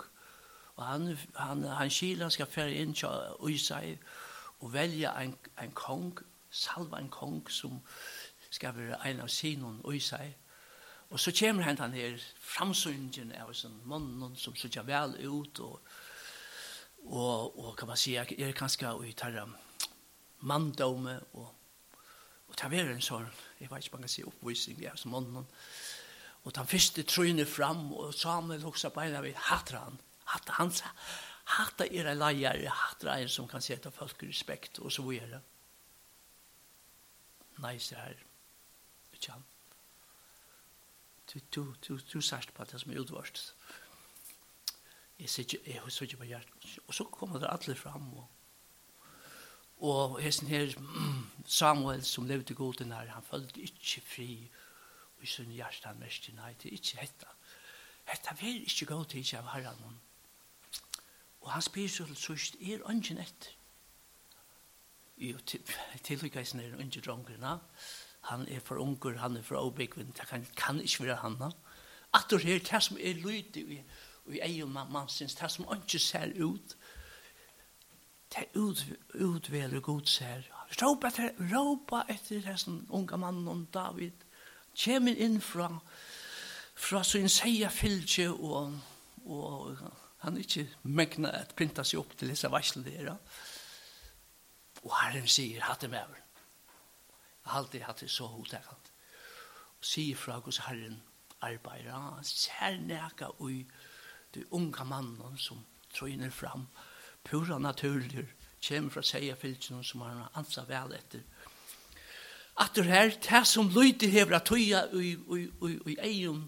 og 0.77 0.85
han, 0.87 1.19
han, 1.37 1.63
han 1.63 1.91
skil, 1.91 2.23
han 2.23 2.31
skal 2.31 2.47
fære 2.47 2.75
inn 2.75 2.95
til 2.95 3.09
Øysei 3.41 3.97
og 4.61 4.73
velge 4.73 5.09
en, 5.23 5.37
en 5.63 5.73
kong 5.73 6.19
salva 6.53 7.01
en 7.01 7.11
kong 7.11 7.51
som 7.51 7.81
skal 8.53 8.77
være 8.77 9.01
en 9.09 9.25
av 9.25 9.31
sinon 9.33 9.81
og 9.83 9.97
i 9.97 10.01
seg. 10.05 10.35
Og 11.13 11.21
så 11.21 11.33
kommer 11.37 11.63
han 11.67 11.79
han 11.79 11.97
her 11.97 12.21
framsyningen 12.41 13.35
av 13.41 13.53
sånn 13.57 13.81
mannen 13.89 14.37
som 14.37 14.57
ser 14.57 14.85
vel 14.89 15.17
ut 15.21 15.61
og, 15.61 15.81
og, 17.05 17.59
og 17.59 17.75
kan 17.77 17.89
man 17.89 18.01
si, 18.01 18.17
er 18.17 18.57
kanskje 18.57 18.93
i 19.09 19.13
tarra 19.13 19.47
manndome 20.49 21.19
og, 21.33 21.51
og 22.49 22.57
det 22.57 22.81
er 22.81 22.93
en 22.93 23.05
sånn, 23.05 23.29
jeg 23.61 23.71
vet 23.71 23.85
ikke 23.85 23.97
man 23.97 24.07
kan 24.07 24.13
si 24.13 24.25
oppvisning 24.29 24.81
av 24.89 24.97
sånn 25.01 25.15
mannen. 25.15 25.47
Og 26.43 26.55
den 26.57 26.67
første 26.69 27.05
trøyne 27.07 27.47
fram 27.47 27.93
og 27.93 28.15
Samuel 28.17 28.65
hoksa 28.67 28.91
beina 28.91 29.21
vid 29.23 29.39
hatra 29.51 29.85
han. 29.85 30.01
Hatra 30.33 30.57
hans, 30.59 30.83
hatra 31.59 31.87
era 31.87 32.17
leier 32.17 32.65
hatra 32.67 33.21
en 33.21 33.31
som 33.31 33.49
kan 33.49 33.63
sette 33.63 33.93
folk 33.95 34.25
respekt 34.27 34.81
og 34.83 34.93
så 34.93 35.05
videre 35.07 35.41
nei, 37.63 37.79
se 37.79 37.97
her, 37.97 38.19
ikke 39.13 39.33
han. 39.33 39.45
Du, 41.33 41.39
du, 41.55 41.75
du, 41.87 41.99
du 42.13 42.21
sørst 42.21 42.53
på 42.55 42.65
det 42.69 42.81
som 42.81 42.93
er 42.93 43.01
utvarst. 43.01 43.55
Jeg 45.23 45.31
sier 45.31 45.47
ikke, 45.47 45.61
jeg 45.71 45.83
husker 45.85 46.09
ikke 46.09 46.21
på 46.25 46.29
hjertet. 46.33 46.79
Og 46.89 46.95
så 46.95 47.05
kommer 47.05 47.39
det 47.39 47.51
alle 47.51 47.77
fram, 47.79 48.09
og, 48.19 48.27
og 49.79 50.19
hesten 50.21 50.51
her, 50.51 50.75
Samuel, 51.47 52.05
som 52.05 52.27
levde 52.27 52.55
god 52.55 52.75
den 52.83 52.93
her, 52.93 53.07
han 53.15 53.23
følte 53.23 53.63
ikke 53.63 54.03
fri, 54.07 54.51
og 55.17 55.23
i 55.23 55.31
sin 55.31 55.55
hjerte 55.55 55.87
han 55.87 56.01
mest, 56.03 56.29
nei, 56.35 56.53
det 56.63 56.73
er 56.73 56.79
ikke 56.81 56.99
hetta. 57.05 57.31
Hetta 58.11 58.35
vil 58.41 58.63
ikke 58.67 58.87
gå 58.91 59.05
til 59.05 59.23
ikke 59.23 59.39
av 59.39 59.53
herren. 59.55 60.01
Og 61.41 61.51
han 61.51 61.63
spyr 61.63 61.89
så 61.89 62.07
til 62.07 62.19
sørst, 62.19 62.59
er 62.61 62.83
ønsken 62.91 63.23
etter 63.23 63.55
jo, 65.17 65.39
tilhuggeisen 66.03 66.61
er 66.61 66.77
unge 66.79 67.01
drongerna. 67.01 67.59
Han 68.21 68.49
er 68.49 68.61
for 68.61 68.77
unger, 68.77 69.19
han 69.19 69.37
er 69.37 69.43
for 69.43 69.59
avbyggvinn, 69.59 70.15
det 70.19 70.29
kan, 70.29 70.47
kan 70.57 70.81
ikke 70.81 71.05
være 71.05 71.17
han. 71.17 71.53
Atter 72.15 72.39
her, 72.39 72.59
det 72.59 72.83
som 72.83 72.97
er 73.01 73.15
lyd 73.15 73.57
i, 73.57 73.83
i 74.27 74.41
egen 74.43 74.73
mannsins, 74.73 75.35
det 75.35 75.51
som 75.51 75.67
ikke 75.75 75.99
ser 75.99 76.33
ut, 76.45 76.77
det 78.35 78.47
ut, 78.55 78.87
utveler 79.15 79.81
god 79.81 80.07
ser. 80.07 80.47
Råpa 80.83 81.09
etter, 81.09 81.33
råpa 81.53 82.05
etter 82.09 82.47
hessen 82.47 82.87
unga 82.91 83.17
mannen 83.17 83.67
David, 83.75 84.25
kjemin 84.75 85.19
inn 85.21 85.41
fra, 85.41 85.69
fra 86.75 87.03
sin 87.05 87.29
seia 87.29 87.69
fylgje, 87.69 88.31
og, 88.33 88.79
og 89.27 89.83
han 90.23 90.37
er 90.37 90.47
ikke 90.47 90.69
megna 90.83 91.35
at 91.43 91.57
printa 91.59 91.85
seg 91.85 92.01
opp 92.01 92.15
til 92.17 92.33
disse 92.33 92.49
varsel 92.51 92.87
der, 92.87 93.11
ja. 93.11 93.17
Og 94.83 94.95
Herren 94.99 95.29
sier, 95.29 95.63
hatt 95.63 95.81
det 95.81 95.91
med 95.91 96.03
over. 96.03 96.19
Alltid 97.45 97.83
hatt 97.87 98.01
det 98.01 98.11
så 98.11 98.27
hotekant. 98.27 98.93
Og 99.79 99.87
sier 99.87 100.17
fra 100.17 100.39
hos 100.43 100.63
Herren 100.67 101.03
arbeider, 101.43 101.93
han 101.93 102.25
ser 102.25 102.79
neka 102.81 103.33
ui 103.41 103.65
de 104.35 104.45
unga 104.55 104.85
mannen 104.85 105.39
som 105.39 105.65
trøyner 105.95 106.31
fram, 106.31 106.67
pura 107.25 107.59
naturlig, 107.59 108.27
kjem 108.63 108.91
fra 108.91 109.03
seia 109.03 109.35
fylkjen 109.37 109.83
som 109.85 110.05
han 110.07 110.23
ansa 110.39 110.65
vel 110.69 110.95
etter. 110.97 111.23
At 112.61 112.75
det 112.77 112.85
her, 112.85 113.11
det 113.11 113.47
som 113.49 113.69
lyder 113.69 114.09
hever 114.09 114.37
at 114.37 114.47
tøya 114.47 114.85
ui, 114.93 115.17
ui, 115.27 115.49
ui, 115.61 115.79
ui 115.87 115.97
eion, 115.99 116.45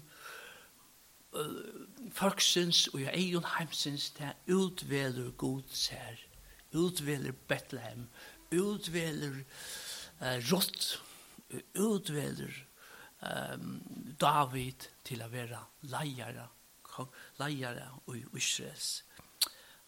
folksins 2.14 2.86
og 2.94 3.02
eion 3.10 3.46
heimsins, 3.56 4.10
det 4.18 4.34
utveler 4.54 5.32
god 5.36 5.62
ser 5.72 6.20
utveler 6.74 7.34
Bethlehem, 7.48 8.08
utveler 8.50 9.44
eh, 10.20 10.38
Rott, 10.50 11.02
utveler 11.74 12.54
um, 13.20 13.80
David 14.20 14.88
til 15.06 15.22
å 15.22 15.30
være 15.30 15.60
leiere, 15.92 16.48
leiere 17.38 17.90
i 18.14 18.24
Israels. 18.38 19.04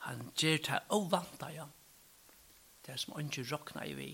Han 0.07 0.31
gjør 0.38 0.62
det 0.69 0.83
ovanta, 0.95 1.50
ja. 1.50 1.66
Det 2.87 2.95
er 2.95 3.00
som 3.02 3.16
han 3.16 3.31
ikke 3.31 3.49
råkna 3.50 3.87
i 3.87 3.97
vi. 3.99 4.11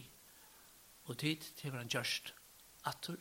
Og 1.11 1.19
tid 1.21 1.45
til 1.59 1.75
han 1.76 1.91
gjørst 1.93 2.33
atter 2.88 3.21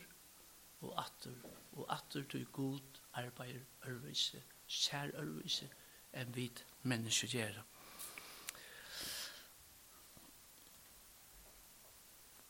og 0.82 0.94
atter 0.98 1.34
og 1.72 1.86
atter 1.92 2.24
til 2.30 2.46
god 2.52 3.00
arbeid, 3.20 3.60
ørvise, 3.88 4.40
kjær 4.68 5.12
ørvise 5.20 5.68
enn 6.16 6.32
vi 6.36 6.48
mennesker 6.88 7.32
gjør 7.32 7.54
det. 7.58 7.64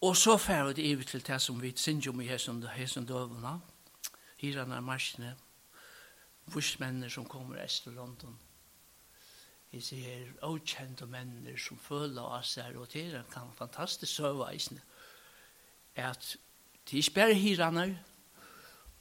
Og 0.03 0.17
så 0.17 0.35
fer 0.37 0.65
vi 0.65 0.73
det 0.73 1.07
til 1.07 1.23
det 1.27 1.41
som 1.41 1.63
vi 1.63 1.73
synes 1.77 2.07
om 2.07 2.21
i 2.21 2.27
hesen 2.27 3.07
døvene, 3.07 3.61
hirene 4.37 4.77
av 4.77 4.83
marsjene, 4.83 5.37
vursmennene 6.51 7.11
som 7.11 7.25
kommer 7.25 7.61
est 7.63 7.85
til 7.85 7.93
London. 7.93 8.35
Vi 9.71 9.81
ser 9.81 10.33
avkjente 10.43 11.07
menner 11.07 11.57
som 11.57 11.79
føler 11.79 12.23
av 12.23 12.43
seg, 12.43 12.75
og 12.77 12.91
det 12.93 13.05
er 13.15 13.21
en 13.23 13.55
fantastisk 13.55 14.13
søveisende, 14.13 14.83
at 15.95 16.37
de 16.91 16.99
ikke 16.99 17.15
bare 17.21 17.37
hirene 17.39 17.85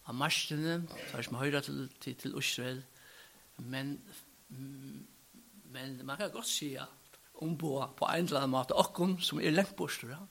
av 0.05 0.15
marsjene, 0.15 0.83
tar 1.09 1.25
som 1.25 1.39
høyre 1.41 1.63
til, 1.65 1.87
til, 1.99 2.15
til 2.15 2.37
Israel, 2.37 2.83
men, 3.57 3.97
men 5.73 5.97
man 6.05 6.17
kan 6.21 6.29
godt 6.31 6.47
si 6.47 6.75
at 6.75 7.17
ombå 7.41 7.73
på 7.97 8.05
en 8.05 8.29
eller 8.29 8.43
annen 8.43 8.53
måte, 8.53 8.77
okken 8.77 9.17
som 9.19 9.41
er 9.41 9.57
lengt 9.57 9.75
bort, 9.75 9.97
ja, 10.05 10.21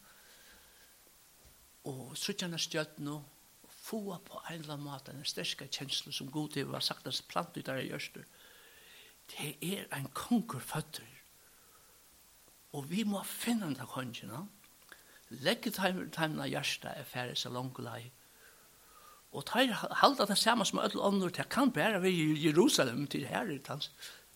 og 1.90 2.16
suttjana 2.18 2.59
stjøtnu 2.61 3.16
og 3.18 3.73
fua 3.75 4.18
på 4.25 4.40
en 4.50 4.61
eller 4.61 4.76
annen 4.76 4.87
måte 4.87 5.14
en 5.14 5.26
sterske 5.26 5.68
kjenslu 5.73 6.12
som 6.14 6.30
god 6.32 6.54
til 6.54 6.70
var 6.70 6.85
sagt 6.85 7.09
hans 7.09 7.23
plant 7.26 7.56
ut 7.56 7.70
av 7.73 7.82
gjørstur 7.82 8.26
det 9.35 9.54
er 9.62 9.87
en 9.97 10.09
konger 10.14 10.62
føtter 10.62 11.18
og 12.76 12.87
vi 12.90 13.04
må 13.06 13.23
finne 13.26 13.73
den 13.73 13.90
kongena 13.94 14.44
legge 15.30 15.73
timene 15.75 16.49
hjørsta 16.50 16.94
er 16.99 17.06
færre 17.06 17.37
så 17.38 17.52
langt 17.54 17.78
lei 17.82 18.11
og 19.30 19.44
tar 19.47 19.70
halda 20.00 20.26
det 20.26 20.38
samme 20.38 20.66
som 20.66 20.82
alle 20.82 21.02
andre 21.06 21.30
det 21.35 21.49
kan 21.50 21.70
bæra 21.70 22.00
vi 22.02 22.11
i 22.11 22.47
Jerusalem 22.49 23.06
til 23.06 23.26
her 23.30 23.50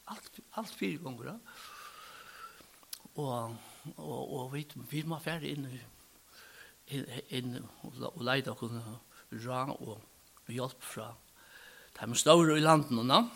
alt, 0.06 0.40
alt 0.54 0.74
fire 0.74 0.98
gonger 1.02 1.34
og, 3.14 3.56
og, 3.96 4.34
og 4.38 4.54
vi, 4.54 4.66
vi 4.90 5.02
må 5.06 5.18
færre 5.22 5.50
inn 5.50 5.66
i 5.70 5.82
inn 6.88 7.56
og 7.82 8.20
leide 8.24 8.52
okkur 8.52 8.74
ra 9.46 9.64
og 9.72 10.00
hjelp 10.52 10.82
fra 10.84 11.08
de 12.00 12.18
store 12.18 12.58
i 12.58 12.64
landen 12.64 13.00
og. 13.00 13.30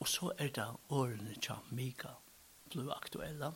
Og 0.00 0.08
så 0.08 0.32
er 0.38 0.50
det 0.52 0.66
årene 0.92 1.34
til 1.40 1.70
Mika 1.72 2.12
ble 2.72 2.90
aktuelle. 2.92 3.52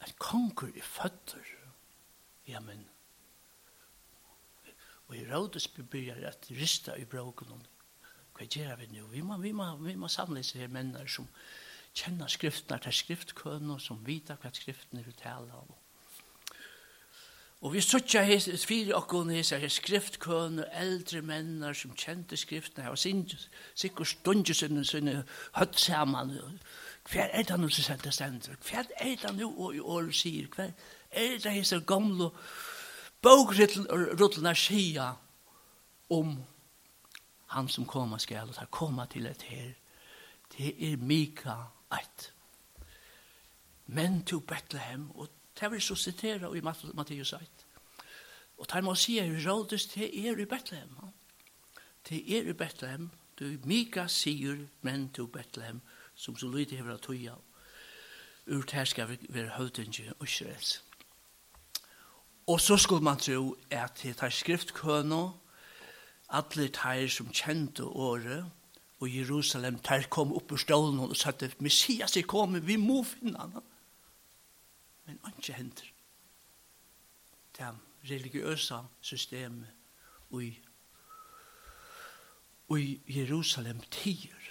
At 0.00 0.16
konger 0.18 0.72
er 0.74 0.86
føtter. 0.86 1.44
Ja, 2.48 2.60
men 2.60 2.88
Og 5.10 5.16
i 5.16 5.24
rådes 5.26 5.66
begynner 5.68 6.28
at 6.28 6.46
rista 6.54 6.94
i 6.94 7.04
bråken 7.04 7.50
om 7.50 7.62
hva 8.36 8.46
gjør 8.46 8.76
vi 8.78 8.86
nå? 8.92 9.08
Vi 9.10 9.22
må, 9.26 9.36
vi 9.42 9.50
må, 9.52 9.66
vi 9.82 9.96
må 9.98 10.08
samle 10.08 10.44
seg 10.46 10.62
her 10.62 10.70
menner 10.70 11.08
som, 11.10 11.26
kjenna 11.94 12.28
skriftene 12.28 12.78
til 12.82 12.92
skriftkønene 12.92 13.80
som 13.80 14.02
vita 14.06 14.36
hva 14.40 14.52
skriftene 14.54 15.04
vil 15.04 15.16
tale 15.18 15.52
om. 15.54 15.70
Og 17.60 17.72
vi 17.72 17.80
søtja 17.80 18.22
his, 18.24 18.48
fire 18.64 18.94
okkur 18.96 19.28
his 19.28 19.52
er 19.52 19.68
skriftkøn 19.68 20.62
og 20.62 20.68
eldre 20.80 21.20
mennar 21.20 21.76
som 21.76 21.92
kjente 21.92 22.36
skriftene 22.40 22.88
og 22.88 22.98
sikker 22.98 24.04
stundje 24.04 24.54
sinne 24.56 24.84
sinne 24.84 25.24
høtt 25.58 25.76
saman. 25.80 26.32
Hver 27.10 27.28
er 27.32 27.42
det 27.42 27.60
nu 27.60 27.68
som 27.68 27.84
sender 27.84 28.10
stender 28.10 28.56
hver 28.70 28.88
er 28.96 29.16
det 29.20 29.34
nu 29.36 29.50
og 29.50 29.74
i 29.76 29.80
år 29.80 30.08
sier 30.10 30.48
hver 30.54 30.72
er 31.10 31.36
det 31.42 31.52
his 31.52 31.72
er 31.72 31.84
gamle 31.84 32.30
bogruttlene 33.22 34.54
skia 34.54 35.10
om 36.10 36.38
han 37.46 37.68
som 37.68 37.84
koma 37.84 38.18
skal 38.18 38.48
og 38.48 38.70
koma 38.70 39.06
til 39.06 39.26
et 39.26 39.42
her. 39.42 39.72
Det 40.56 40.92
er 40.92 40.96
Mika 40.96 41.54
eit. 41.92 42.32
Men 43.86 44.24
to 44.24 44.40
Bethlehem, 44.40 45.10
og 45.10 45.28
det 45.60 45.70
vil 45.70 45.82
så 45.82 45.94
sitere 45.94 46.56
i 46.56 46.60
Matteus 46.60 47.32
1. 47.32 47.40
Og 48.58 48.66
det 48.72 48.84
må 48.84 48.94
si 48.94 49.18
er 49.18 49.32
rådes 49.46 49.86
til 49.86 50.26
er 50.26 50.38
i 50.38 50.44
Bethlehem. 50.44 50.96
Til 52.04 52.34
er 52.36 52.50
i 52.50 52.52
Bethlehem, 52.52 53.10
du 53.38 53.56
Mika 53.64 54.06
sier, 54.06 54.66
men 54.82 55.08
to 55.08 55.26
Bethlehem, 55.26 55.80
som 56.14 56.36
så 56.36 56.48
lyder 56.48 56.76
hever 56.76 56.92
av 56.92 56.98
tøya. 57.00 57.34
Ur 58.46 58.62
det 58.62 58.88
skal 58.88 59.18
være 59.28 59.56
høvdingen 59.56 60.12
og 60.18 60.24
Israels. 60.28 60.82
Og 62.46 62.60
så 62.60 62.76
skulle 62.76 63.04
man 63.04 63.18
tro 63.18 63.56
at 63.70 64.00
det 64.02 64.22
er 64.22 64.30
skriftkønå, 64.30 65.40
alle 66.30 66.68
teir 66.68 67.08
som 67.08 67.30
kjente 67.32 67.84
året, 67.84 68.44
og 69.00 69.16
Jerusalem, 69.16 69.78
tar 69.78 70.08
kom 70.12 70.32
opp 70.36 70.52
ur 70.52 70.60
stålen 70.60 71.00
og 71.00 71.16
sa 71.16 71.32
at 71.32 71.60
Messias 71.60 72.16
er 72.16 72.28
kommet, 72.28 72.66
vi 72.66 72.76
må 72.76 73.02
finne 73.08 73.38
han. 73.38 73.62
Men 75.06 75.20
ikke 75.32 75.56
hender. 75.56 75.88
Det 77.56 77.64
er 77.64 77.78
religiøse 78.10 78.82
systemet 79.00 79.68
og 80.30 80.44
i 80.44 80.50
og 82.70 82.80
i 82.80 83.00
Jerusalem 83.08 83.80
tider. 83.90 84.50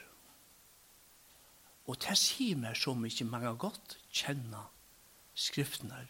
Og 1.88 1.98
det 2.04 2.18
sier 2.20 2.58
meg 2.60 2.78
som 2.78 3.06
ikke 3.08 3.26
mange 3.26 3.54
godt 3.58 3.96
kjenner 4.12 4.68
skriftene, 5.34 6.02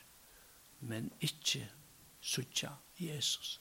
men 0.82 1.12
ikke 1.22 1.68
sutja 2.22 2.74
Jesus. 3.00 3.60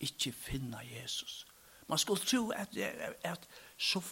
Ikke 0.00 0.32
finna 0.32 0.80
Jesus. 0.86 1.42
Man 1.88 1.98
skulle 1.98 2.22
tro 2.24 2.50
at, 2.50 2.76
at, 2.76 3.18
at 3.22 3.48
så, 3.82 4.02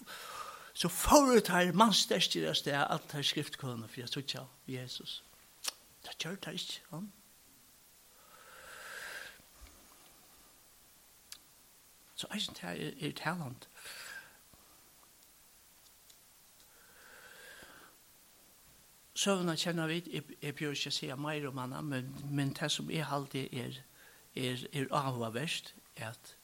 så 0.75 0.89
forut 0.89 1.49
her 1.49 1.73
mannsterstyr 1.73 2.49
av 2.51 2.59
sted 2.59 2.75
det 2.75 3.13
her 3.13 3.23
skriftkående 3.23 3.89
for 3.89 4.03
jeg 4.03 4.11
tog 4.11 4.49
Jesus. 4.67 5.23
Det 6.03 6.19
gjør 6.19 6.35
det 6.35 6.53
ikke, 6.59 6.81
Ja. 6.93 7.01
Så 12.21 12.27
jeg 12.33 12.41
synes 12.43 12.59
det 12.59 12.69
er, 12.69 13.09
er 13.09 13.13
talent. 13.17 13.69
Søvnene 19.15 19.57
kjenner 19.57 19.87
vi, 19.87 20.03
jeg, 20.13 20.23
jeg 20.43 20.55
bør 20.55 20.71
ikke 20.71 20.91
si 20.91 21.09
mer 21.17 21.49
om 21.49 21.59
henne, 21.59 21.83
men, 21.83 22.11
men 22.31 22.53
det 22.53 22.71
som 22.73 22.91
jeg 22.91 23.07
alltid 23.11 23.49
er, 23.53 23.81
er, 24.37 24.67
er 24.73 24.93
avhverst, 24.93 25.75
er 25.97 26.11
at 26.11 26.37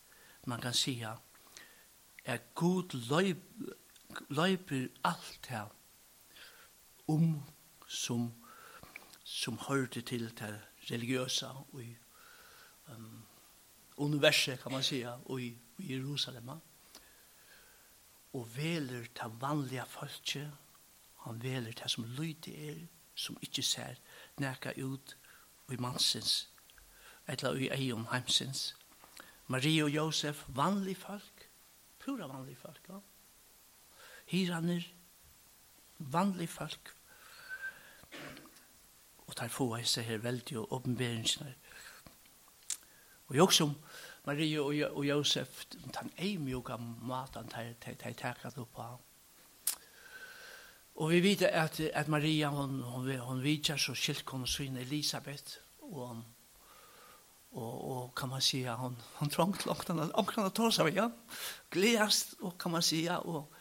man 0.47 0.61
kan 0.61 0.73
si 0.73 1.01
at 1.01 1.36
er 2.27 2.39
god 2.55 2.95
løyper 4.29 4.89
alt 5.05 5.47
her 5.49 5.67
om 7.09 7.43
som 7.89 8.33
som 9.27 9.59
hørte 9.59 10.01
til 10.01 10.31
det 10.39 10.61
religiøse 10.91 11.49
og 11.49 11.83
i 11.83 11.97
um, 12.89 13.23
universet, 13.97 14.61
kan 14.63 14.73
man 14.73 14.83
sige, 14.83 15.11
og 15.11 15.41
i, 15.43 15.59
i 15.79 15.95
Jerusalem. 15.95 16.49
Og 18.33 18.57
veler 18.57 19.03
til 19.03 19.31
vanlige 19.41 19.85
folket, 19.89 20.53
han 21.25 21.43
veler 21.43 21.73
til 21.73 21.91
som 21.91 22.05
lyder 22.05 22.71
er, 22.71 22.87
som 23.15 23.37
ikke 23.43 23.63
ser 23.63 23.95
nækka 24.39 24.73
ut 24.83 25.17
og 25.67 25.75
i 25.75 25.77
mannsins, 25.77 26.49
eller 27.27 27.55
i 27.55 27.69
egen 27.69 28.07
heimsins. 28.13 28.77
Marie 29.47 29.85
og 29.85 29.91
Josef, 29.91 30.45
vanlige 30.49 30.95
folk, 30.95 31.36
pura 32.07 32.29
vanlige 32.31 32.57
folk. 32.57 32.89
Ja. 32.89 33.01
Hiraner, 34.27 34.83
vanlige 35.99 36.49
folk. 36.49 36.95
Og 39.27 39.39
der 39.39 39.49
få 39.49 39.77
jeg 39.77 39.89
seg 39.91 40.07
her 40.07 40.23
veldig 40.23 40.59
og 40.59 40.73
åpenberingsene. 40.79 41.55
Og 43.27 43.35
jeg 43.37 43.53
som 43.53 43.75
Marie 44.27 44.61
og, 44.61 44.75
og 44.99 45.05
Josef, 45.07 45.65
den 45.73 46.13
er 46.17 46.39
mye 46.39 46.63
av 46.75 46.81
maten 46.83 47.51
de 47.51 47.67
har 48.03 48.15
takket 48.19 48.59
opp 48.59 48.73
på. 48.75 48.87
Og 50.97 51.11
vi 51.11 51.21
vet 51.21 51.43
at, 51.43 51.81
at 51.81 52.09
Maria, 52.09 52.49
hun, 52.49 52.81
hun, 52.83 53.11
hun 53.19 53.43
vidtjer 53.43 53.77
så 53.77 53.95
skilt 53.95 54.25
kom 54.25 54.47
sin 54.47 54.77
Elisabeth, 54.77 55.59
og 55.83 56.07
hon 56.07 56.25
og, 57.53 57.91
og 57.91 58.15
kan 58.15 58.29
man 58.29 58.41
si, 58.41 58.63
hon 58.63 58.97
hun 59.15 59.31
trångt 59.31 59.67
langt, 59.67 59.89
han 59.89 60.15
omkring 60.15 60.47
att 60.47 60.55
ta 60.55 60.71
seg, 60.71 60.95
ja 60.95 61.11
glädjast 61.71 62.35
og 62.41 62.59
kan 62.59 62.73
man 62.73 62.83
si, 62.83 63.07
og 63.11 63.53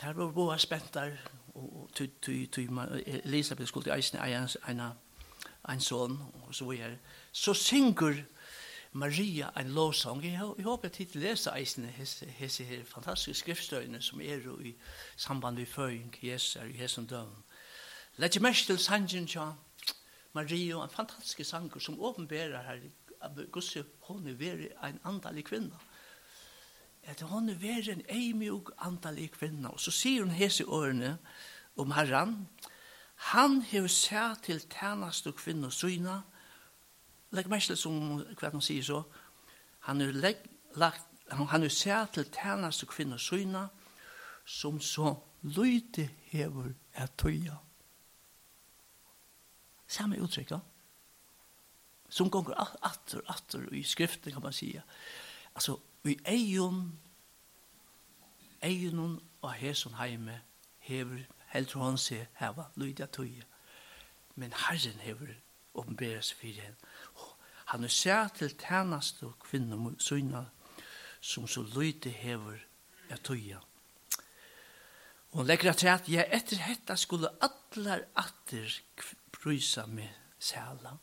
der 0.00 0.12
var 0.12 0.30
boa 0.30 0.56
der, 0.94 1.16
og 1.54 1.90
tu 1.94 2.06
tu 2.22 2.46
tu 2.46 2.60
Elisabeth 3.06 3.68
skulle 3.68 3.94
i 3.94 3.98
isen 3.98 4.18
en 4.18 4.48
en 4.68 4.80
en 5.68 5.80
son 5.80 6.32
og 6.46 6.54
så 6.54 6.72
är 6.72 6.98
så 7.32 7.54
synger 7.54 8.24
Maria 8.96 9.50
en 9.56 9.74
lovsång. 9.74 10.24
Jag 10.24 10.64
hoppas 10.64 10.90
att 10.90 10.98
ni 10.98 11.06
läser 11.12 11.56
eisen 11.56 11.84
hese 12.38 12.64
her 12.64 12.84
fantastiske 12.84 13.34
skriftstøyene 13.34 14.02
som 14.02 14.20
er 14.20 14.62
i 14.62 14.74
samband 15.16 15.56
med 15.56 15.66
føring 15.66 16.14
Jesus 16.22 16.56
er 16.56 16.64
i 16.64 16.72
hesen 16.72 17.06
døven. 17.06 17.44
Lægge 18.16 18.40
mest 18.40 18.66
til 18.66 18.78
sangen, 18.78 19.24
ja, 19.34 19.52
Maria, 20.34 20.82
en 20.82 20.90
fantastisk 20.90 21.44
sanger 21.44 21.80
som 21.80 22.00
åpenbærer 22.00 22.62
her 22.62 22.80
gusse, 23.52 23.84
hon 24.00 24.26
er 24.26 24.34
veri 24.34 24.68
en 24.84 25.00
andalig 25.04 25.44
kvinna. 25.44 25.78
At 27.02 27.20
hon 27.20 27.48
er 27.48 27.54
veri 27.54 27.92
en 27.92 28.02
eimjog 28.08 28.72
andalig 28.78 29.30
kvinna. 29.30 29.68
Og 29.68 29.80
så 29.80 29.90
sier 29.90 30.24
hun 30.24 30.34
hese 30.34 30.66
årene 30.66 31.18
om 31.76 31.92
herran, 31.92 32.48
han 33.14 33.62
hever 33.62 33.88
seg 33.88 34.42
til 34.42 34.60
tænast 34.60 35.26
og 35.26 35.36
kvinna 35.38 35.70
syna, 35.70 36.20
legg 37.30 37.48
mest 37.50 37.70
til 37.70 37.78
som 37.78 38.18
hva 38.34 38.50
han 38.50 38.62
sier 38.62 38.82
så, 38.82 39.02
han 39.86 40.00
er 40.02 40.12
legg, 40.12 40.42
lagt, 40.76 41.06
han 41.30 41.62
er 41.62 41.72
seg 41.72 42.10
til 42.14 42.26
tænast 42.34 42.82
og 42.82 42.90
kvinna 42.90 43.18
syna, 43.18 43.68
som 44.44 44.80
så 44.80 45.14
lyde 45.42 46.08
hever 46.30 46.74
er 46.92 47.06
tøya. 47.18 47.56
Samme 49.86 50.20
uttrykk, 50.22 50.50
ja. 50.50 50.58
Som 52.08 52.30
gonger 52.30 52.54
atter, 52.84 53.20
atter, 53.28 53.66
i 53.74 53.82
skriften 53.82 54.32
kan 54.32 54.42
man 54.42 54.52
sige. 54.52 54.82
Altså, 55.54 55.78
vi 56.02 56.18
eion, 56.26 56.98
eion 58.62 59.22
og 59.42 59.52
heson 59.52 59.94
heime, 59.94 60.40
hever, 60.78 61.24
heldur 61.52 61.84
han 61.84 61.98
seg, 61.98 62.26
heva, 62.38 62.68
lydja 62.76 63.06
tøye. 63.06 63.44
Men 64.36 64.54
herren 64.66 65.00
hever, 65.04 65.34
åpenbæra 65.74 66.22
seg 66.22 66.38
fyrir 66.38 66.68
henne. 66.68 66.90
Han 67.72 67.84
er 67.84 67.92
sær 67.92 68.28
til 68.36 68.56
tænast 68.60 69.22
og 69.24 69.38
kvinner 69.40 69.94
søgna, 69.98 70.44
som 71.20 71.46
så 71.48 71.62
lydig 71.74 72.12
hever 72.14 72.58
er 73.08 73.16
tøye. 73.16 73.60
Og 75.32 75.40
hun 75.40 75.46
legger 75.46 75.72
at 75.72 76.08
jeg 76.08 76.28
etter 76.32 76.60
hetta 76.62 76.94
skulle 76.96 77.30
atler 77.42 78.04
atter 78.14 78.80
rysa 79.46 79.86
med 79.86 80.08
sæla, 80.38 80.96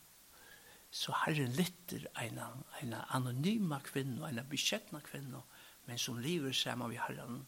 så 0.92 1.14
Herren 1.26 1.54
lytter 1.56 2.08
en, 2.22 2.40
en 2.82 2.96
anonyma 3.10 3.80
kvinne, 3.80 4.28
en 4.28 4.44
beskjettna 4.50 5.00
kvinne, 5.06 5.44
men 5.86 5.98
som 5.98 6.20
lever 6.20 6.52
sammen 6.52 6.90
med 6.90 7.00
Herren, 7.00 7.46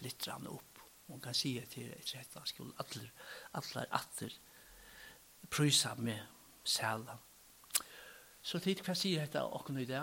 lytter 0.00 0.32
han 0.32 0.46
opp. 0.46 0.80
Hon 1.06 1.20
kan 1.20 1.34
si 1.36 1.58
til 1.68 1.90
et 1.92 2.14
rett 2.16 2.34
han 2.38 2.48
skulle 2.48 2.72
atler, 2.80 3.10
atler, 3.52 3.86
atler, 3.92 4.32
prysa 5.50 5.94
med 5.94 6.18
sæla. 6.64 7.18
Så 8.42 8.58
tid 8.58 8.80
hva 8.82 8.94
sier 8.98 9.22
dette 9.22 9.42
åkken 9.44 9.78
i 9.78 9.86
det? 9.86 10.02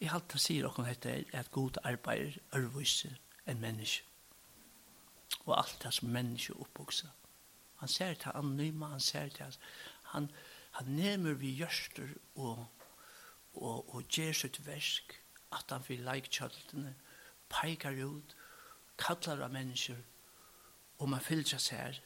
Jeg 0.00 0.12
halte 0.12 0.38
sier 0.38 0.68
åkken 0.68 0.86
dette 0.88 1.10
er 1.10 1.38
at 1.40 1.50
god 1.52 1.80
arbeider 1.84 2.38
ørvise 2.56 3.10
enn 3.48 3.60
menneske 3.60 4.13
og 5.44 5.58
alt 5.58 5.76
det 5.82 5.92
som 5.94 6.08
menneske 6.08 6.56
oppvokser. 6.56 7.08
Han 7.82 7.88
ser 7.88 8.14
til 8.14 8.32
anonyma, 8.34 8.86
han 8.86 9.00
ser 9.00 9.28
til 9.28 9.56
han, 10.14 10.30
han 10.70 10.86
nemer 10.86 11.34
vi 11.34 11.54
gjørster 11.58 12.08
og, 12.34 12.66
og, 13.54 13.94
og 13.94 14.02
gjør 14.08 14.32
sitt 14.32 14.66
versk 14.66 15.20
at 15.52 15.70
han 15.70 15.84
vil 15.88 16.02
like 16.06 16.30
kjøltene, 16.32 16.94
peikar 17.50 17.98
ut, 18.02 18.34
kallar 18.98 19.44
av 19.44 19.52
mennesker, 19.52 20.00
og 20.98 21.08
man 21.08 21.22
fyller 21.22 21.58
seg 21.58 21.78
her, 21.78 22.00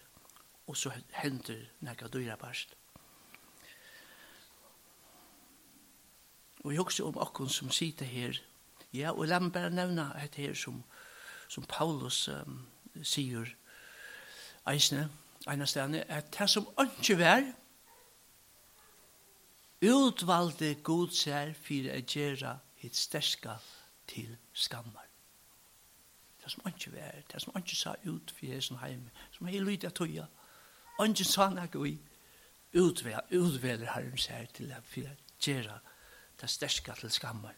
og 0.69 0.77
så 0.77 0.93
hender 1.17 1.69
nekka 1.85 2.09
dyra 2.13 2.37
barst. 2.37 2.75
Og 6.65 6.73
jeg 6.73 6.83
husker 6.83 7.07
om 7.07 7.21
okkon 7.23 7.49
som 7.49 7.71
sitter 7.73 8.09
her, 8.09 8.41
ja, 8.93 9.13
og 9.13 9.29
la 9.29 9.39
meg 9.41 9.53
bare 9.55 9.71
nevna 9.71 10.11
et 10.21 10.37
her 10.41 10.57
som, 10.57 10.83
som 11.49 11.65
Paulus 11.69 12.27
um, 12.29 12.67
sier 13.07 13.55
eisne, 14.69 15.09
eina 15.49 15.67
stedene, 15.67 16.05
at 16.11 16.31
det 16.39 16.51
som 16.51 16.69
ikke 16.83 17.19
vær, 17.19 17.45
utvalde 19.83 20.75
god 20.83 21.15
sær 21.15 21.53
for 21.55 21.93
å 21.93 22.01
gjøre 22.03 22.57
et 22.83 22.97
sterska 22.97 23.59
til 24.11 24.35
skammar. 24.53 25.07
Det 26.43 26.51
som 26.53 26.67
ikke 26.67 26.93
vær, 26.97 27.23
det 27.33 27.43
som 27.43 27.57
ikke 27.59 27.77
sa 27.77 27.95
ut 28.05 28.33
for 28.35 28.47
hesen 28.47 28.81
heim, 28.83 29.09
som 29.37 29.49
er 29.49 29.63
lyd 29.63 29.87
av 29.87 29.95
tøya, 29.95 30.27
ikke 31.05 31.25
sa 31.25 31.49
nek 31.55 31.79
i, 31.87 31.95
utveler 32.75 33.93
herren 33.95 34.19
sær 34.19 34.51
til 34.55 34.73
å 34.75 34.83
gjøre 35.41 35.79
det 36.41 36.51
sterska 36.51 36.95
til 36.99 37.11
skammar. 37.11 37.55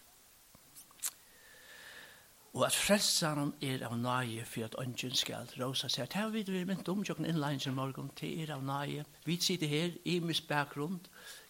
Og 2.52 2.66
at 2.66 2.74
frelsaren 2.74 3.52
er 3.62 3.84
av 3.86 3.94
nage 3.98 4.44
for 4.44 4.66
at 4.66 4.74
ønsken 4.82 5.14
skal 5.14 5.50
råsa 5.60 5.88
seg. 5.88 6.08
Det 6.10 6.18
har 6.18 6.32
vi 6.34 6.42
vært 6.42 6.66
mynt 6.66 6.88
om 6.90 7.04
tjokken 7.06 7.28
innleins 7.30 7.66
i 7.66 7.74
morgen 7.74 8.10
til 8.18 8.40
er 8.42 8.56
av 8.56 8.64
nage. 8.66 9.04
Vi 9.24 9.36
sitter 9.40 9.70
her, 9.70 9.94
i 10.04 10.18
mis 10.18 10.40
bakgrunn, 10.40 10.98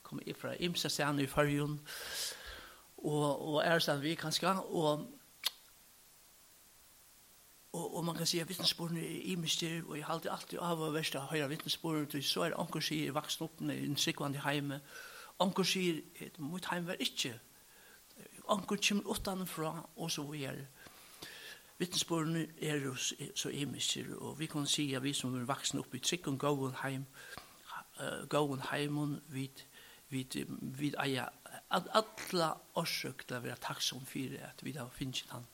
kommer 0.04 0.36
fra 0.36 0.52
imsa 0.60 0.90
stjerne 0.92 1.22
i 1.24 1.30
fargen, 1.30 1.80
og, 2.98 3.40
og 3.48 3.62
er 3.64 3.80
sånn 3.80 4.04
vi 4.04 4.14
kan 4.14 4.32
skal, 4.32 4.60
og 4.68 5.08
Og, 7.70 7.96
og 7.96 8.04
man 8.04 8.16
kan 8.18 8.26
si 8.26 8.40
at 8.42 8.48
vittnesbordene 8.48 8.98
er 8.98 9.10
i 9.14 9.32
imister, 9.32 9.84
og 9.86 9.94
jeg 9.94 10.04
halte 10.08 10.30
alltid 10.30 10.58
av 10.58 10.80
å 10.82 10.88
verste 10.90 11.20
høyre 11.30 11.46
vittnesbordene, 11.52 12.18
og 12.18 12.24
så 12.26 12.42
er 12.48 12.56
anker 12.58 12.82
sier 12.82 13.12
vaksen 13.14 13.44
opp 13.46 13.60
i 13.62 13.76
en 13.84 13.94
sikvande 13.96 14.42
heime. 14.42 14.80
Anker 15.38 15.62
sier, 15.62 16.00
mitt 16.42 16.66
heim 16.66 16.88
var 16.88 16.98
ikke. 16.98 17.36
Anker 18.50 18.82
kommer 18.88 19.14
utanfra, 19.14 19.70
og 19.96 20.10
så 20.10 20.24
er 20.34 20.58
det 20.58 20.66
vittnesbordene 21.80 22.46
er 22.60 22.82
jo 22.84 22.94
så 22.96 23.48
imisker, 23.48 24.12
og 24.20 24.38
vi 24.38 24.46
kan 24.46 24.66
si 24.68 24.90
at 24.94 25.02
vi 25.02 25.14
som 25.16 25.34
er 25.36 25.48
vaksne 25.48 25.80
oppe 25.80 25.96
i 25.96 26.04
trygg 26.04 26.28
og 26.28 26.38
gåen 26.42 26.76
heim, 26.82 27.06
gåen 28.28 28.60
heimen, 28.70 29.16
vi, 29.32 29.46
vi, 30.12 30.26
vi 30.60 30.92
eier 31.00 31.32
at 31.70 31.88
alle 31.94 32.50
årsøk 32.80 33.24
til 33.26 33.38
å 33.38 33.44
være 33.44 33.62
takksom 33.64 34.04
for 34.08 34.36
at 34.44 34.64
vi 34.64 34.76
da 34.76 34.86
finner 34.92 35.32
han, 35.32 35.48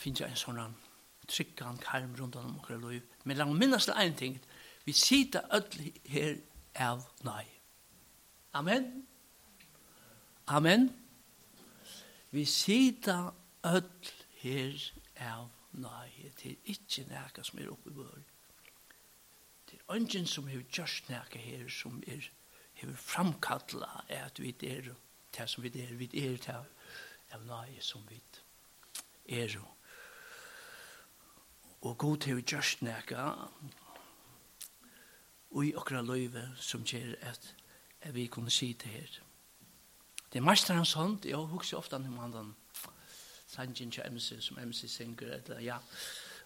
finner 0.00 0.30
en 0.30 0.40
sånn 0.40 0.76
tryggan 1.28 1.80
karm 1.80 2.16
rundt 2.16 2.36
om 2.40 2.58
okra 2.58 2.76
loiv. 2.80 3.04
Men 3.24 3.36
la 3.36 3.48
meg 3.48 3.60
minnes 3.60 3.88
det 3.88 3.96
ein 4.00 4.16
ting, 4.16 4.40
vi 4.84 4.92
sitter 4.92 5.44
öll 5.52 5.92
her 6.08 6.36
av 6.80 7.04
nei. 7.24 7.44
Amen. 8.54 9.04
Amen. 10.46 10.90
Vi 12.30 12.44
sitter 12.44 13.32
öll 13.64 14.12
her 14.44 14.78
av 15.32 15.50
nøye. 15.72 16.30
Det 16.38 16.52
er 16.52 16.72
ikke 16.74 17.08
nækka 17.10 17.44
som 17.44 17.58
er 17.58 17.72
oppe 17.72 17.90
i 17.90 17.96
vår. 17.96 18.22
Det 19.70 19.80
er 19.80 19.94
ungen 19.96 20.26
som 20.30 20.48
har 20.48 20.64
gjørst 20.68 21.10
nækka 21.10 21.40
her 21.42 21.68
som 21.72 22.02
er 22.06 22.30
har 22.74 22.96
framkalla 22.96 24.04
er 24.08 24.24
at 24.24 24.40
vi 24.40 24.48
er 24.48 24.94
det 25.36 25.50
som 25.50 25.62
vi 25.62 25.68
er, 25.68 25.94
vi 25.94 26.10
er 26.14 26.36
det 26.36 26.56
av 27.34 27.46
nøye 27.46 27.82
som 27.82 28.02
vi 28.08 28.20
er. 29.28 29.56
Og 31.82 31.98
god 31.98 32.24
har 32.24 32.40
gjørst 32.40 32.82
nækka 32.82 33.28
og 35.54 35.66
i 35.66 35.74
okra 35.74 36.02
løyve 36.02 36.48
som 36.58 36.84
gjør 36.84 37.14
at 37.22 37.54
vi 38.14 38.26
kunne 38.26 38.50
si 38.50 38.72
det 38.72 38.90
her. 38.90 39.20
Det 40.32 40.40
er 40.40 40.44
mesteren 40.44 40.82
hans 40.82 40.92
hånd, 40.92 41.24
jeg 41.24 41.36
husker 41.36 41.78
ofte 41.78 41.96
om 41.96 42.18
han 42.18 42.54
sangen 43.54 43.90
til 43.90 44.02
MC 44.10 44.40
som 44.40 44.58
MC 44.58 44.88
synger, 44.88 45.38
eller 45.38 45.60
ja, 45.62 45.78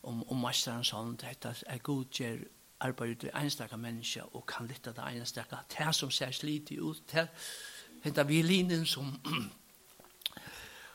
om, 0.02 0.22
om 0.30 0.44
masteren 0.44 0.84
sånn, 0.84 1.16
dette 1.20 1.54
er 1.66 1.82
god 1.82 2.20
gjør 2.20 2.44
arbeid 2.80 3.16
til 3.24 3.34
enstaka 3.34 3.76
mennesker 3.76 4.36
og 4.36 4.46
kan 4.46 4.68
lytte 4.70 4.92
til 4.92 5.18
enstaka, 5.18 5.64
det 5.72 5.94
som 5.96 6.10
ser 6.14 6.30
slitig 6.30 6.78
ut, 6.78 7.02
det 7.12 7.26
henta 8.04 8.22
violinen 8.22 8.86
som 8.86 9.20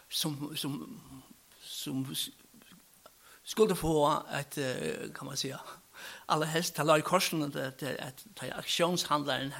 som 0.09 0.55
som 0.55 0.99
som 1.61 2.15
skulle 3.43 3.75
få 3.75 4.23
at 4.27 4.57
kan 5.15 5.25
man 5.25 5.37
säga 5.37 5.59
alla 6.27 6.45
helst 6.45 6.75
tala 6.75 6.97
i 6.97 7.01
korsen 7.01 7.43
att 7.43 7.55
att 7.55 7.83
att 7.83 8.25
ta 8.35 8.45
aktionshandlaren 8.45 9.53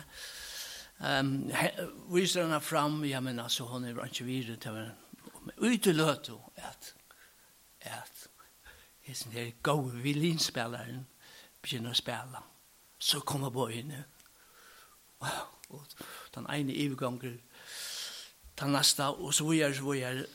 ehm 1.00 1.52
visar 2.10 2.42
henne 2.42 2.62
fram 2.62 3.06
ja 3.06 3.22
men 3.22 3.50
så 3.50 3.64
hon 3.64 3.86
är 3.86 4.04
inte 4.04 4.24
vidare 4.24 4.56
till 4.56 5.03
Men 5.44 5.74
uteløt 5.74 6.30
jo 6.30 6.40
at, 6.56 6.94
at 7.82 8.28
hessen 9.04 9.32
her 9.32 9.52
gode 9.64 9.96
vilinspilleren 10.04 11.06
begynner 11.62 11.92
å 11.92 12.00
spille. 12.00 12.44
Så 13.00 13.20
kommer 13.28 13.52
bøyene. 13.52 14.06
Wow. 15.20 15.50
Og 15.74 15.86
den 16.36 16.46
ene 16.50 16.74
iveganger, 16.74 17.38
den 18.60 18.76
neste, 18.76 19.04
og 19.04 19.34
så 19.34 19.48
videre, 19.50 19.76
så 19.76 19.92
videre. 19.92 20.26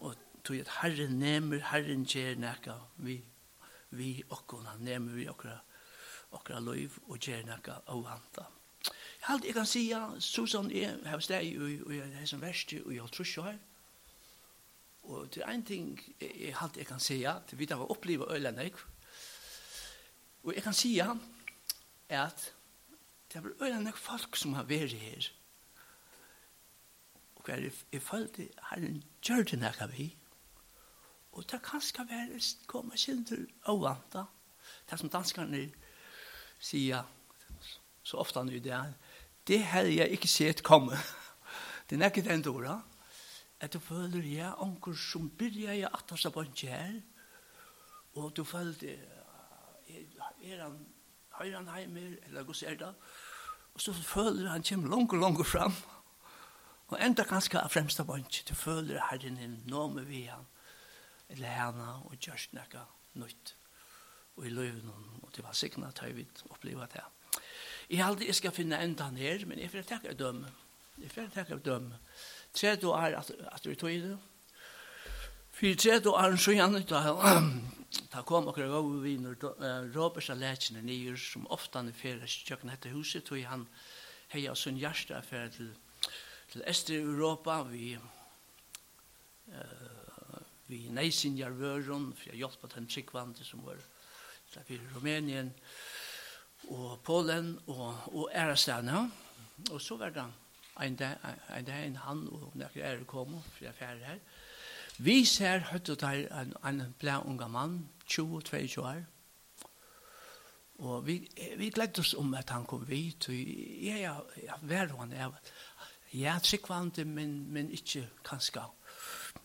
Og 0.00 0.16
tog 0.44 0.56
at 0.58 0.72
Herren 0.80 1.18
nemer, 1.18 1.62
Herren 1.70 2.06
kjer 2.06 2.34
nekka, 2.40 2.74
vi, 2.96 3.20
vi 3.90 4.10
okkona, 4.30 4.74
nemer 4.80 5.14
vi 5.14 5.28
okkona, 5.30 5.60
okkona 6.34 6.60
loiv, 6.60 6.98
og 7.06 7.20
kjer 7.22 7.46
nekka, 7.46 7.78
og 7.94 8.04
vanta. 8.08 8.48
Halt, 9.28 9.44
jeg 9.44 9.54
kan 9.56 9.66
si, 9.66 9.86
ja, 9.88 10.02
Susan, 10.20 10.70
jeg 10.74 10.98
har 11.06 11.22
steg, 11.22 11.54
og 11.60 11.94
jeg 11.94 12.10
har 12.18 12.26
som 12.28 12.42
verste, 12.42 12.82
og 12.84 12.92
jeg 12.92 13.00
har 13.00 13.14
trusjå 13.14 13.46
her, 13.46 13.62
Og 15.04 15.34
det 15.34 15.42
er 15.42 15.52
en 15.52 15.64
ting 15.64 16.00
jeg 16.20 16.56
alltid 16.60 16.80
jeg 16.80 16.86
kan 16.86 17.00
säga, 17.00 17.38
for 17.48 17.56
vi 17.56 17.66
har 17.70 17.90
opplevd 17.90 18.30
øyne. 18.30 18.70
Og 20.44 20.54
jeg 20.54 20.62
kan 20.62 20.74
säga 20.74 21.14
at 22.08 22.52
det 23.32 23.38
er 23.38 23.62
øyne 23.62 23.92
folk 23.92 24.36
som 24.36 24.52
har 24.52 24.62
vært 24.62 24.92
her. 24.92 25.30
Og 27.36 27.48
jeg, 27.48 27.72
jeg 27.92 28.02
følte 28.02 28.48
herren 28.70 29.02
gjør 29.22 29.42
det 29.42 29.58
når 29.58 29.86
vi. 29.86 30.16
Og 31.32 31.50
det 31.50 31.62
kan 31.62 31.80
skal 31.80 32.08
være 32.08 32.40
komme 32.66 32.96
sin 32.96 33.24
til 33.24 33.48
vante, 33.66 34.24
Det 34.90 34.98
som 34.98 35.08
danskerne 35.08 35.72
sier 36.58 37.02
så 38.02 38.16
ofte 38.16 38.44
nu 38.44 38.58
det 38.58 38.94
det 39.46 39.62
hadde 39.64 39.96
jeg 39.96 40.08
ikke 40.08 40.28
sett 40.28 40.62
komme. 40.62 40.96
Det 41.90 42.00
er 42.00 42.06
ikke 42.06 42.30
den 42.30 42.42
dora 42.42 42.80
at 43.64 43.74
du 43.74 43.80
føler 43.82 44.24
ja, 44.28 44.52
onker 44.62 44.96
som 44.98 45.30
byrja 45.38 45.74
i 45.78 45.84
atasta 45.88 46.30
bønge 46.34 46.68
her, 46.70 47.00
og 48.14 48.32
du 48.36 48.44
føler 48.46 48.98
er 50.44 50.60
han 50.60 50.78
høyre 51.38 51.56
han 51.56 51.70
heimer, 51.72 52.14
eller 52.28 52.46
hva 52.46 52.54
ser 52.56 52.78
det, 52.78 52.92
og 53.74 53.82
så 53.82 53.94
føler 53.96 54.52
han 54.52 54.66
kommer 54.66 54.92
langer, 54.92 55.20
langer 55.22 55.48
fram, 55.48 55.76
og 56.92 57.00
enda 57.00 57.24
ganske 57.26 57.58
av 57.58 57.72
fremsta 57.72 58.04
bønge, 58.06 58.44
du 58.46 58.54
føler 58.54 59.02
herren 59.08 59.40
er 59.40 59.56
nå 59.70 59.86
med 59.96 60.06
vi 60.10 60.26
han, 60.28 60.46
eller 61.32 61.56
henne, 61.56 61.88
og 62.04 62.18
gjørst 62.20 62.54
nekka 62.54 62.84
nøyt, 63.18 63.54
og 64.36 64.46
i 64.46 64.52
løyven, 64.52 64.92
og 65.22 65.30
det 65.34 65.44
var 65.46 65.56
sikna 65.56 65.90
at 65.90 66.02
jeg 66.02 66.16
vidt 66.18 66.44
oppleva 66.50 66.86
det. 66.92 67.02
Jeg 67.90 68.04
aldri 68.04 68.32
skal 68.32 68.54
finne 68.54 68.80
enda 68.82 69.08
her, 69.16 69.44
men 69.46 69.60
jeg 69.60 69.72
får 69.72 69.88
takk 69.88 70.08
av 70.12 70.18
dømme, 70.18 70.52
jeg 71.02 71.10
får 71.10 71.32
takk 71.34 71.54
av 71.56 71.62
dømme, 71.64 71.98
30 72.54 72.88
år 72.88 73.18
at 73.52 73.66
vi 73.66 73.74
tog 73.74 73.92
i 73.92 74.00
det. 74.00 74.18
For 75.54 75.74
30 75.74 76.10
år 76.10 76.36
så 76.36 76.52
gjerne 76.52 76.82
da 76.88 77.02
Da 78.12 78.22
kom 78.26 78.48
okkur 78.50 78.66
gode 78.66 79.02
viner, 79.02 79.36
Robert 79.94 80.30
av 80.30 80.38
letsene 80.38 80.82
nyer, 80.82 81.16
som 81.16 81.46
ofte 81.46 81.78
han 81.78 81.88
er 81.88 81.94
fyrir 81.94 82.26
kjøkken 82.26 82.72
etter 82.74 82.90
huset, 82.90 83.22
tog 83.24 83.38
han 83.46 83.68
heia 84.34 84.54
sin 84.54 84.78
hjärsta 84.78 85.18
affär 85.18 85.48
till 85.48 85.74
til 86.52 86.62
östra 86.62 86.94
Europa. 86.94 87.62
Vi 87.62 87.98
uh, 89.48 89.54
vi 90.66 90.88
nejsin 90.88 91.36
jarvöron 91.36 92.12
för 92.16 92.28
jag 92.28 92.36
hjälpte 92.36 92.66
den 92.74 92.86
tryckvante 92.86 93.44
som 93.44 93.64
var 93.64 93.76
där 94.54 94.62
i 94.66 94.78
Rumänien 94.94 95.50
och 96.68 97.02
Polen 97.02 97.58
och 97.66 97.94
och 98.14 98.30
Erastan 98.32 99.10
och 99.70 99.82
så 99.82 99.96
var 99.96 100.10
det 100.10 100.30
en 100.82 100.96
dag 100.96 101.86
en 101.86 101.96
han 101.96 102.28
og 102.28 102.52
nekker 102.58 102.84
er 102.84 103.04
kom 103.04 103.42
fra 103.54 103.72
fjerde 103.72 104.04
her. 104.04 104.18
Vi 104.98 105.24
ser 105.24 105.58
høyt 105.70 105.90
og 105.90 105.98
tar 105.98 106.20
en, 106.40 106.54
en 106.66 106.94
blei 106.98 107.16
unga 107.26 107.48
mann, 107.48 107.88
22 108.06 108.82
år. 108.82 109.02
Og 110.78 111.06
vi, 111.06 111.20
vi 111.56 111.70
gledde 111.70 112.00
oss 112.00 112.14
om 112.18 112.34
at 112.34 112.50
han 112.50 112.66
kom 112.66 112.88
vidt, 112.88 113.28
og 113.28 113.34
jeg, 113.34 114.00
jeg, 114.00 114.22
jeg 114.42 114.58
var 114.62 114.96
han, 114.98 115.12
jeg, 115.12 115.30
jeg 116.12 116.42
tryggvande, 116.42 117.04
men, 117.04 117.52
men 117.52 117.70
ikke 117.70 118.08
kanskje 118.24 118.62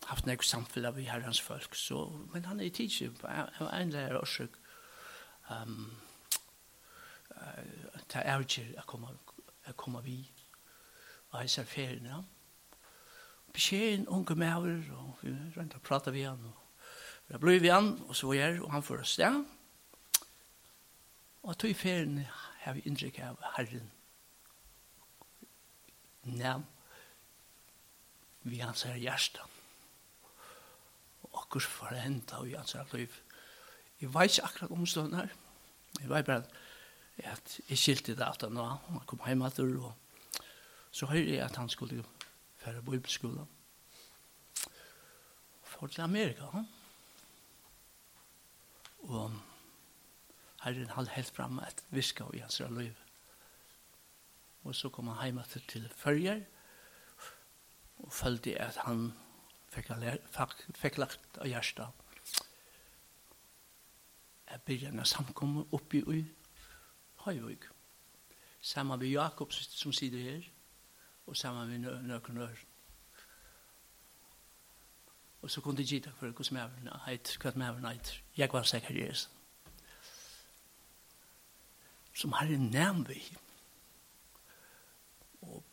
haft 0.09 0.25
nek 0.25 0.43
samfunn 0.43 0.85
av 0.89 0.97
herrens 0.97 1.41
folk, 1.41 1.75
så, 1.75 2.07
men 2.33 2.45
han 2.45 2.59
er 2.59 2.69
i 2.69 2.73
tidsi, 2.73 3.09
han 3.23 3.67
er 3.67 3.81
en 3.81 3.93
lærer 3.93 4.17
årsøk, 4.17 4.57
um, 5.53 5.91
uh, 7.35 8.01
ta 8.09 8.25
er 8.25 8.45
ikke 8.45 8.65
å 8.81 8.85
komme, 8.89 9.13
å 9.69 9.77
komme 9.77 10.01
vidt 10.05 10.38
av 11.31 11.45
disse 11.45 11.65
feriene. 11.65 12.23
Beskjeden 13.53 14.07
unge 14.07 14.35
maver, 14.37 14.81
og 14.97 15.21
vi 15.21 15.33
rønte 15.55 15.79
å 15.79 15.85
prate 15.85 16.13
vi 16.13 16.25
han, 16.27 16.41
og 16.45 16.69
da 17.29 17.37
ble 17.41 17.59
vi 17.61 17.69
han, 17.69 17.93
og 18.07 18.15
så 18.17 18.29
var 18.29 18.39
jeg, 18.39 18.59
og 18.63 18.71
han 18.73 18.85
for 18.85 19.01
oss 19.03 19.15
der. 19.21 19.37
Og 21.45 21.57
tog 21.57 21.75
ferien 21.77 22.23
har 22.63 22.75
vi 22.75 22.83
inntrykk 22.89 23.21
av 23.25 23.39
Herren. 23.55 23.91
Nei, 26.29 26.57
vi 28.49 28.59
hans 28.61 28.83
her 28.87 28.97
hjerte. 28.99 29.45
Og 31.29 31.43
akkurat 31.43 31.69
for 31.69 31.93
det 31.93 32.03
hendte 32.03 32.41
vi 32.43 32.57
hans 32.57 32.75
her 32.77 32.89
liv. 32.93 33.13
Jeg 34.01 34.13
vet 34.13 34.33
ikke 34.33 34.49
akkurat 34.49 34.75
om 34.75 34.85
stående 34.87 35.21
her. 35.21 35.33
Jeg 35.99 36.09
vet 36.09 36.27
bare 36.27 36.43
at 37.29 37.55
jeg 37.69 37.77
skilte 37.77 38.15
det 38.15 38.25
at 38.25 38.45
han 38.45 39.01
kom 39.07 39.25
hjemme 39.25 39.47
etter 39.49 39.73
og 39.79 39.93
så 40.91 41.05
hører 41.05 41.33
jeg 41.33 41.45
at 41.45 41.55
han 41.55 41.69
skulle 41.69 41.95
jo 41.95 42.03
fære 42.57 42.81
bibelskolen. 42.81 43.47
For 45.63 45.87
til 45.87 46.01
Amerika. 46.01 46.63
Og 48.99 49.31
herren 50.63 50.89
hadde 50.89 51.09
helt 51.09 51.35
frem 51.35 51.59
et 51.59 51.83
viska 51.89 52.23
i 52.33 52.43
hans 52.43 52.59
liv. 52.59 52.93
Og 54.63 54.75
så 54.75 54.89
kom 54.89 55.07
han 55.07 55.25
hjem 55.25 55.61
til 55.67 55.89
Følger 55.95 56.41
og 57.99 58.13
følte 58.13 58.59
at 58.61 58.77
han 58.85 59.13
fikk, 59.71 59.91
fikk 60.75 60.97
lagt 60.97 61.37
av 61.37 61.47
hjertet 61.47 61.99
jeg 64.49 64.61
begynner 64.65 64.91
med 64.91 65.05
samkommet 65.05 65.65
oppi 65.71 66.01
i 66.01 66.23
Høyvøk. 67.25 67.69
Sammen 68.61 68.99
med 68.99 69.07
Jakob 69.07 69.53
som 69.53 69.93
sitter 69.93 70.19
her, 70.19 70.47
og 71.29 71.37
saman 71.37 71.69
med 71.69 72.03
nøkken 72.09 72.37
ør. 72.41 72.61
Og 75.41 75.51
så 75.51 75.61
kunne 75.61 75.77
de 75.77 75.87
gitt 75.87 76.09
for 76.19 76.33
hva 76.35 76.45
som 76.45 76.57
er 76.59 76.95
heit, 77.05 77.35
hva 77.39 77.53
som 77.53 77.63
er 77.63 77.77
heit. 77.87 78.13
Jeg 78.37 78.51
var 78.53 78.65
sikker 78.67 78.97
i 78.97 79.05
Jesus. 79.05 79.29
Som 82.13 82.33
har 82.35 82.49
en 82.51 82.67
nevn 82.73 83.05
vi. 83.07 83.21
Og, 85.41 85.63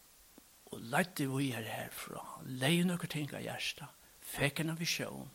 og 0.70 0.84
lette 0.92 1.26
vi 1.26 1.50
her 1.50 1.66
herfra. 1.66 2.22
Leie 2.46 2.84
nøkker 2.86 3.10
ting 3.10 3.32
av 3.34 3.42
hjertet. 3.42 3.90
Fikk 4.22 4.62
en 4.62 4.76
av 4.76 4.78
visjon. 4.78 5.32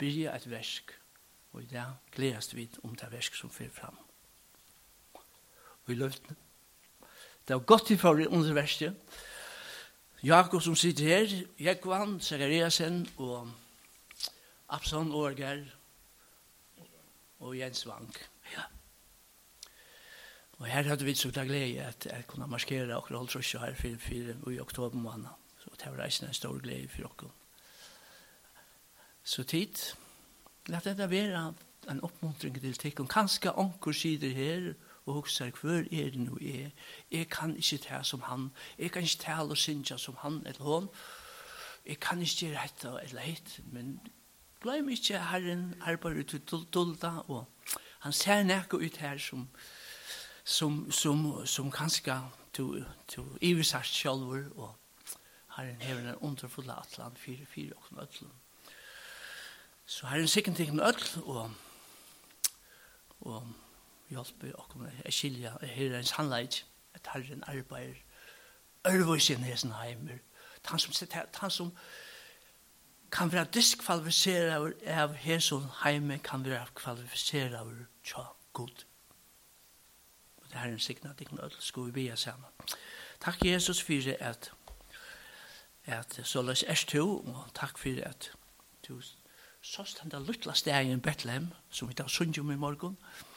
Byrja 0.00 0.34
et 0.34 0.48
versk. 0.50 0.96
Og 1.54 1.62
i 1.62 1.70
dag 1.70 2.00
gledast 2.16 2.56
vi 2.56 2.66
om 2.82 2.96
det 2.98 3.12
versk 3.12 3.38
som 3.38 3.52
fyrer 3.54 3.70
fram. 3.76 4.00
Og 5.84 5.94
i 5.94 6.00
løftene. 6.00 6.34
Det 7.46 7.54
var 7.54 7.62
godt 7.68 7.90
i 7.90 7.96
får 8.00 8.26
under 8.26 8.52
verset. 8.56 8.96
Jakob 10.24 10.62
som 10.62 10.72
sitter 10.76 11.04
her, 11.04 11.32
Jekvan, 11.60 12.20
Zakariasen 12.20 13.02
og 13.20 13.50
Absalon 14.72 15.12
Årger 15.12 15.58
og 17.40 17.58
Jens 17.58 17.86
Vank. 17.86 18.30
Ja. 18.54 18.62
Og 20.58 20.66
her 20.66 20.88
hadde 20.88 21.04
vi 21.04 21.14
så 21.14 21.28
det 21.28 21.44
glede 21.46 21.84
at 21.84 22.06
jeg 22.06 22.24
kunne 22.26 22.48
marskere 22.48 22.96
og 22.96 23.08
holde 23.10 23.32
trusje 23.32 23.60
her 23.60 23.74
for, 23.74 24.00
for, 24.00 24.50
i 24.50 24.60
oktober 24.60 24.96
måned. 24.96 25.28
Så 25.58 25.76
det 25.76 25.92
var 25.92 26.02
reisende 26.04 26.30
en 26.30 26.40
stor 26.40 26.56
glede 26.58 26.88
for 26.88 27.04
dere. 27.04 27.30
Så 29.24 29.44
tid, 29.44 29.76
la 30.72 30.80
dette 30.84 31.10
være 31.10 31.54
en 31.90 32.00
oppmuntring 32.00 32.60
til 32.60 32.74
tikkene. 32.74 33.08
Kanskje 33.08 33.52
anker 33.52 33.92
sider 33.92 34.32
her, 34.32 34.72
og 34.72 34.93
og 35.06 35.14
hugsar 35.14 35.50
hver 35.60 35.84
er 35.92 36.10
det 36.10 36.20
nu 36.20 36.38
er. 36.40 36.70
Jeg 37.10 37.28
kan 37.28 37.56
ikke 37.56 37.78
ta 37.78 38.02
som 38.02 38.22
han. 38.22 38.50
Jeg 38.78 38.90
kan 38.90 39.02
ikke 39.02 39.16
tale 39.16 39.50
og 39.50 39.56
synja 39.56 39.96
som 39.96 40.16
han 40.18 40.42
eller 40.46 40.62
hon. 40.62 40.88
Jeg 41.86 42.00
kan 42.00 42.20
ikke 42.20 42.36
gjøre 42.46 42.62
dette 42.62 42.92
eller 43.02 43.20
hitt, 43.20 43.60
men 43.72 44.00
glem 44.60 44.88
ikke 44.88 45.18
herren 45.18 45.74
arbeider 45.84 46.20
ut 46.20 46.26
til 46.48 46.66
dulda, 46.74 47.10
og 47.28 47.44
han 48.00 48.12
ser 48.12 48.42
nekko 48.42 48.76
ut 48.76 48.96
her 48.96 49.18
som, 49.18 49.48
som, 50.44 50.92
som, 50.92 51.46
som 51.46 51.70
kanskje 51.70 52.16
to, 52.52 52.74
to 53.08 53.24
ivisast 53.40 53.92
sjálfur, 53.92 54.48
og 54.56 54.74
herren 55.56 55.80
hever 55.80 56.08
en 56.08 56.16
underfulla 56.16 56.78
atlan, 56.80 57.16
fire, 57.16 57.46
fire 57.46 57.72
og 57.76 57.84
nødlun. 57.90 58.32
Så 59.86 60.06
herren 60.06 60.28
sikkert 60.28 60.58
ikke 60.58 60.76
nødl, 60.76 61.04
og, 61.24 61.50
og 63.20 63.48
hjelper 64.12 64.54
okkur 64.60 64.86
å 64.86 65.12
skilja 65.12 65.56
her 65.62 65.90
er 65.90 65.98
en 65.98 66.08
sannleik 66.08 66.62
at 66.94 67.10
herren 67.14 67.44
arbeider 67.50 68.00
ørvøysinn 68.88 69.44
hesen 69.46 69.74
heimer 69.80 70.20
han 70.64 70.80
som, 70.80 70.94
han 71.40 71.50
som 71.50 71.70
kan 73.12 73.32
være 73.32 73.52
diskvalifisera 73.54 74.58
av 75.00 75.14
hesen 75.20 75.68
heimer 75.82 76.20
kan 76.24 76.44
være 76.44 76.66
kvalifisera 76.74 77.62
av 77.62 77.72
tja 78.04 78.26
god 78.52 78.84
og 80.42 80.50
det 80.50 80.60
er 80.60 80.72
en 80.72 80.80
signa 80.80 81.10
at 81.10 81.20
ikke 81.20 81.36
nødel 81.36 81.60
sko 81.60 81.82
vi 81.88 81.90
bia 81.90 82.16
saman. 82.16 82.50
Takk 83.20 83.44
Jesus 83.44 83.82
for 83.82 84.12
at 84.20 84.52
at 85.86 86.20
så 86.24 86.42
løs 86.42 86.64
er 86.68 86.84
to 86.88 87.18
og 87.18 87.50
takk 87.54 87.78
for 87.78 88.00
at 88.06 88.32
du 88.88 89.00
så 89.60 89.84
han 90.00 90.10
da 90.10 90.18
luttla 90.18 90.54
steg 90.54 90.88
i 90.88 90.96
Bethlehem 90.96 91.48
som 91.70 91.88
vi 91.88 91.94
tar 91.94 92.08
sundjum 92.08 92.50
i 92.50 92.56
morgon 92.56 92.96
og 92.96 93.33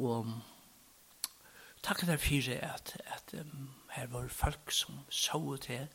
Og 0.00 0.26
takk 1.82 2.06
der 2.06 2.16
for 2.16 2.52
at, 2.52 2.96
at 3.06 3.40
um, 3.40 3.70
her 3.90 4.06
var 4.06 4.28
folk 4.28 4.70
som 4.72 4.94
så 5.10 5.56
til, 5.60 5.88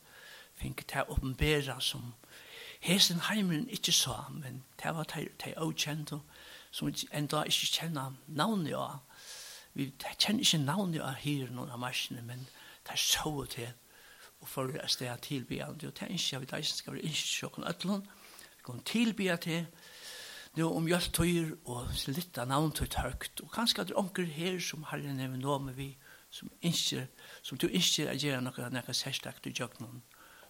fikk 0.54 0.84
til 0.88 1.08
åpenbæra 1.08 1.80
som 1.80 2.14
hesen 2.80 3.20
heimen 3.20 3.68
ikke 3.68 3.92
så, 3.92 4.14
men 4.30 4.64
det 4.82 4.94
var 4.94 5.02
det 5.02 5.54
avkjent, 5.56 6.12
som 6.70 6.92
enda 7.12 7.42
ikke 7.42 7.66
kjenner 7.66 8.14
navnet 8.26 8.74
av. 8.74 9.02
Vi 9.74 9.90
kjenner 10.18 10.40
ikke 10.40 10.62
navnet 10.62 11.02
av 11.02 11.18
her 11.18 11.50
noen 11.50 11.70
av 11.74 11.82
marsjene, 11.82 12.22
men 12.22 12.46
det 12.86 12.98
så 12.98 13.44
til, 13.50 13.72
og 14.40 14.48
for 14.48 14.70
å 14.70 14.86
stå 14.88 15.16
tilbyende 15.22 15.66
og 15.66 15.80
det 15.98 16.06
er 16.06 16.14
ikke, 16.14 16.32
jeg 16.32 16.40
vet 16.40 16.58
ikke, 16.58 16.78
skal 16.78 16.94
være 16.94 17.10
ikke 17.10 17.28
sjåkken 17.32 17.66
ødlån, 17.66 18.06
vi 18.56 18.66
kan 18.70 18.82
tilbyrande 18.84 19.42
til, 19.42 19.66
nu 20.56 20.64
om 20.64 20.88
jag 20.88 21.02
tøyer 21.12 21.50
og 21.68 21.90
slitta 21.92 22.46
navn 22.48 22.70
tøyt 22.72 22.94
høgt 22.96 23.42
og 23.44 23.50
kanskje 23.52 23.82
at 23.82 23.88
det 23.90 23.94
er 23.94 24.00
onker 24.00 24.24
her 24.24 24.54
som 24.64 24.86
har 24.88 25.02
en 25.04 25.20
evne 25.20 25.40
nå 25.42 25.58
med 25.60 25.74
vi 25.76 25.90
som 26.32 26.48
ikke 26.62 27.06
som 27.42 27.58
du 27.58 27.66
ikke 27.68 28.06
er 28.08 28.16
gjerne 28.16 28.48
noe 28.48 28.70
nekka 28.72 28.94
særstakt 28.96 29.46
i 29.46 29.52
jøgnen 29.52 30.00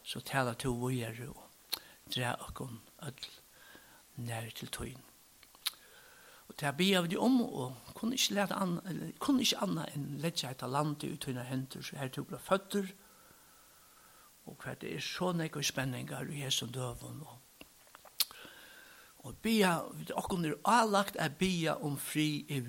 så 0.07 0.23
tala 0.23 0.55
to 0.55 0.71
vågjere 0.79 1.27
og 1.33 1.81
dra 2.15 2.37
okkon 2.47 2.79
öll 3.03 3.27
nær 4.29 4.47
til 4.55 4.71
tøyen 4.71 5.03
og 6.47 6.55
det 6.55 6.69
er 6.71 6.79
bia 6.79 7.03
vi 7.03 7.09
de 7.09 7.19
om 7.19 7.41
og 7.43 7.95
kunne 7.95 8.15
ikke 8.15 8.39
leta 8.39 8.61
an 8.63 8.79
kunne 9.19 9.43
ikke 9.43 9.65
anna 9.67 9.89
enn 9.91 10.07
lette 10.13 10.23
letja 10.29 10.55
etta 10.55 10.71
landet 10.71 11.11
ut 11.11 11.27
høyna 11.27 11.49
henter 11.51 11.83
så 11.83 11.99
her 11.99 12.15
tog 12.15 12.31
ble 12.31 12.39
føtter 12.39 12.95
og 14.47 14.55
hva 14.63 14.79
det 14.79 14.95
er 14.95 15.03
så 15.03 15.33
nekka 15.35 15.63
spenninger 15.63 16.31
i 16.31 16.45
hesson 16.47 16.71
døven, 16.71 17.25
og 17.27 17.43
Og 19.27 19.35
bia, 19.43 19.81
okkur 20.15 20.45
er 20.47 20.55
alagt 20.71 21.17
er 21.19 21.33
bia 21.35 21.73
om 21.83 21.97
fri 21.99 22.45
i 22.49 22.61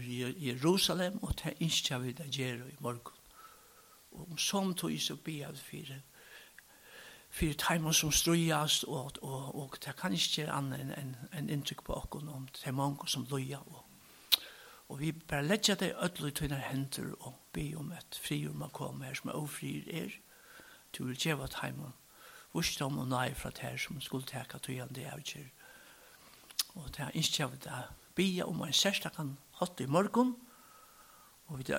Jerusalem, 0.47 1.19
og 1.23 1.35
det 1.37 1.51
er 1.51 1.59
ikke 1.59 1.99
vi 2.01 2.11
det 2.17 2.31
gjør 2.33 2.63
i 2.65 2.77
morgen. 2.79 3.19
Og 4.11 4.31
om 4.31 4.37
som 4.37 4.73
tog 4.73 4.95
så 4.99 5.15
bia 5.15 5.51
vi 5.51 5.57
fire, 5.57 5.99
fire 7.29 7.53
timer 7.53 7.91
som 7.91 8.11
strøyast, 8.11 8.83
og, 8.83 9.11
og, 9.21 9.55
og 9.55 9.77
det 9.85 9.93
kan 9.99 10.13
ikke 10.13 10.41
gjøre 10.41 10.55
annet 10.55 10.81
enn 10.81 10.95
en, 10.97 11.11
en 11.33 11.49
inntrykk 11.49 11.83
på 11.85 11.93
okkur 11.93 12.25
om 12.25 12.47
det 12.55 12.65
er 12.65 12.73
mange 12.73 13.05
som 13.07 13.27
løyer. 13.29 13.61
Og, 13.61 13.83
og 14.89 14.99
vi 14.99 15.11
bare 15.11 15.45
letja 15.45 15.75
det 15.75 15.93
ødelig 15.93 16.33
til 16.33 16.49
tøyner 16.49 16.65
henter 16.71 17.13
og 17.19 17.37
be 17.53 17.67
om 17.77 17.91
et 17.91 18.17
friur 18.23 18.53
man 18.53 18.73
kommer 18.73 19.05
her 19.05 19.13
som 19.13 19.29
er 19.29 19.37
ofriur 19.37 19.93
er, 19.93 20.09
til 20.93 21.05
vil 21.05 21.21
gjøre 21.21 21.53
timer, 21.53 21.93
vursdom 22.53 22.97
og 22.97 23.07
nei 23.13 23.29
fra 23.33 23.53
det 23.53 23.69
her 23.69 23.77
som 23.77 24.01
skulle 24.01 24.25
teka 24.25 24.57
til 24.57 24.79
igjen 24.79 24.95
tøyende 24.95 25.13
avgjør 25.13 25.53
Og 26.77 26.89
det 26.95 27.05
er 27.05 27.13
ikke 27.13 27.43
jeg 27.43 27.51
vil 27.51 27.69
be 28.17 28.27
om 28.45 28.61
en 28.65 28.73
særstakan 28.73 29.37
hatt 29.59 29.79
i 29.81 29.85
morgen, 29.89 30.35
og, 31.47 31.59
vi, 31.59 31.73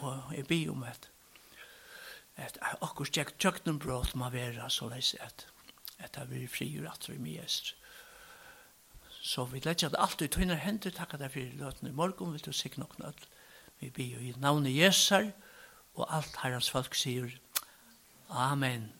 og 0.00 0.34
jeg 0.36 0.46
be 0.46 0.60
om 0.70 0.84
at, 0.86 1.10
at 2.36 2.58
akkur 2.62 3.08
tjekk 3.10 3.34
tjøkken 3.38 3.80
brått 3.82 4.14
må 4.14 4.28
være 4.30 4.70
så 4.70 4.88
leis 4.92 5.14
at 5.20 5.48
at 5.98 6.14
det 6.14 6.28
blir 6.28 6.48
fri 6.50 6.68
og 6.80 6.90
at 6.92 7.08
vi 7.08 7.18
mest. 7.18 7.74
Så 9.24 9.44
vi 9.48 9.60
letja 9.64 9.88
at 9.88 9.96
alt 9.98 10.22
i 10.22 10.28
tøyner 10.28 10.60
hendur, 10.60 10.92
takk 10.92 11.14
at 11.14 11.22
det 11.22 11.30
fyrir 11.32 11.54
løtene 11.56 11.90
i 11.90 11.96
morgen, 11.96 12.34
vil 12.34 12.44
du 12.44 12.52
sikk 12.52 12.78
nok 12.78 12.98
nødt. 12.98 13.28
Vi 13.80 13.90
be 13.90 14.04
jo 14.04 14.20
i 14.20 14.34
navnet 14.36 14.76
Jesar, 14.76 15.30
og 15.94 16.10
alt 16.16 16.36
herrens 16.42 16.70
folk 16.70 16.94
sier 16.94 17.30
Amen. 18.28 18.92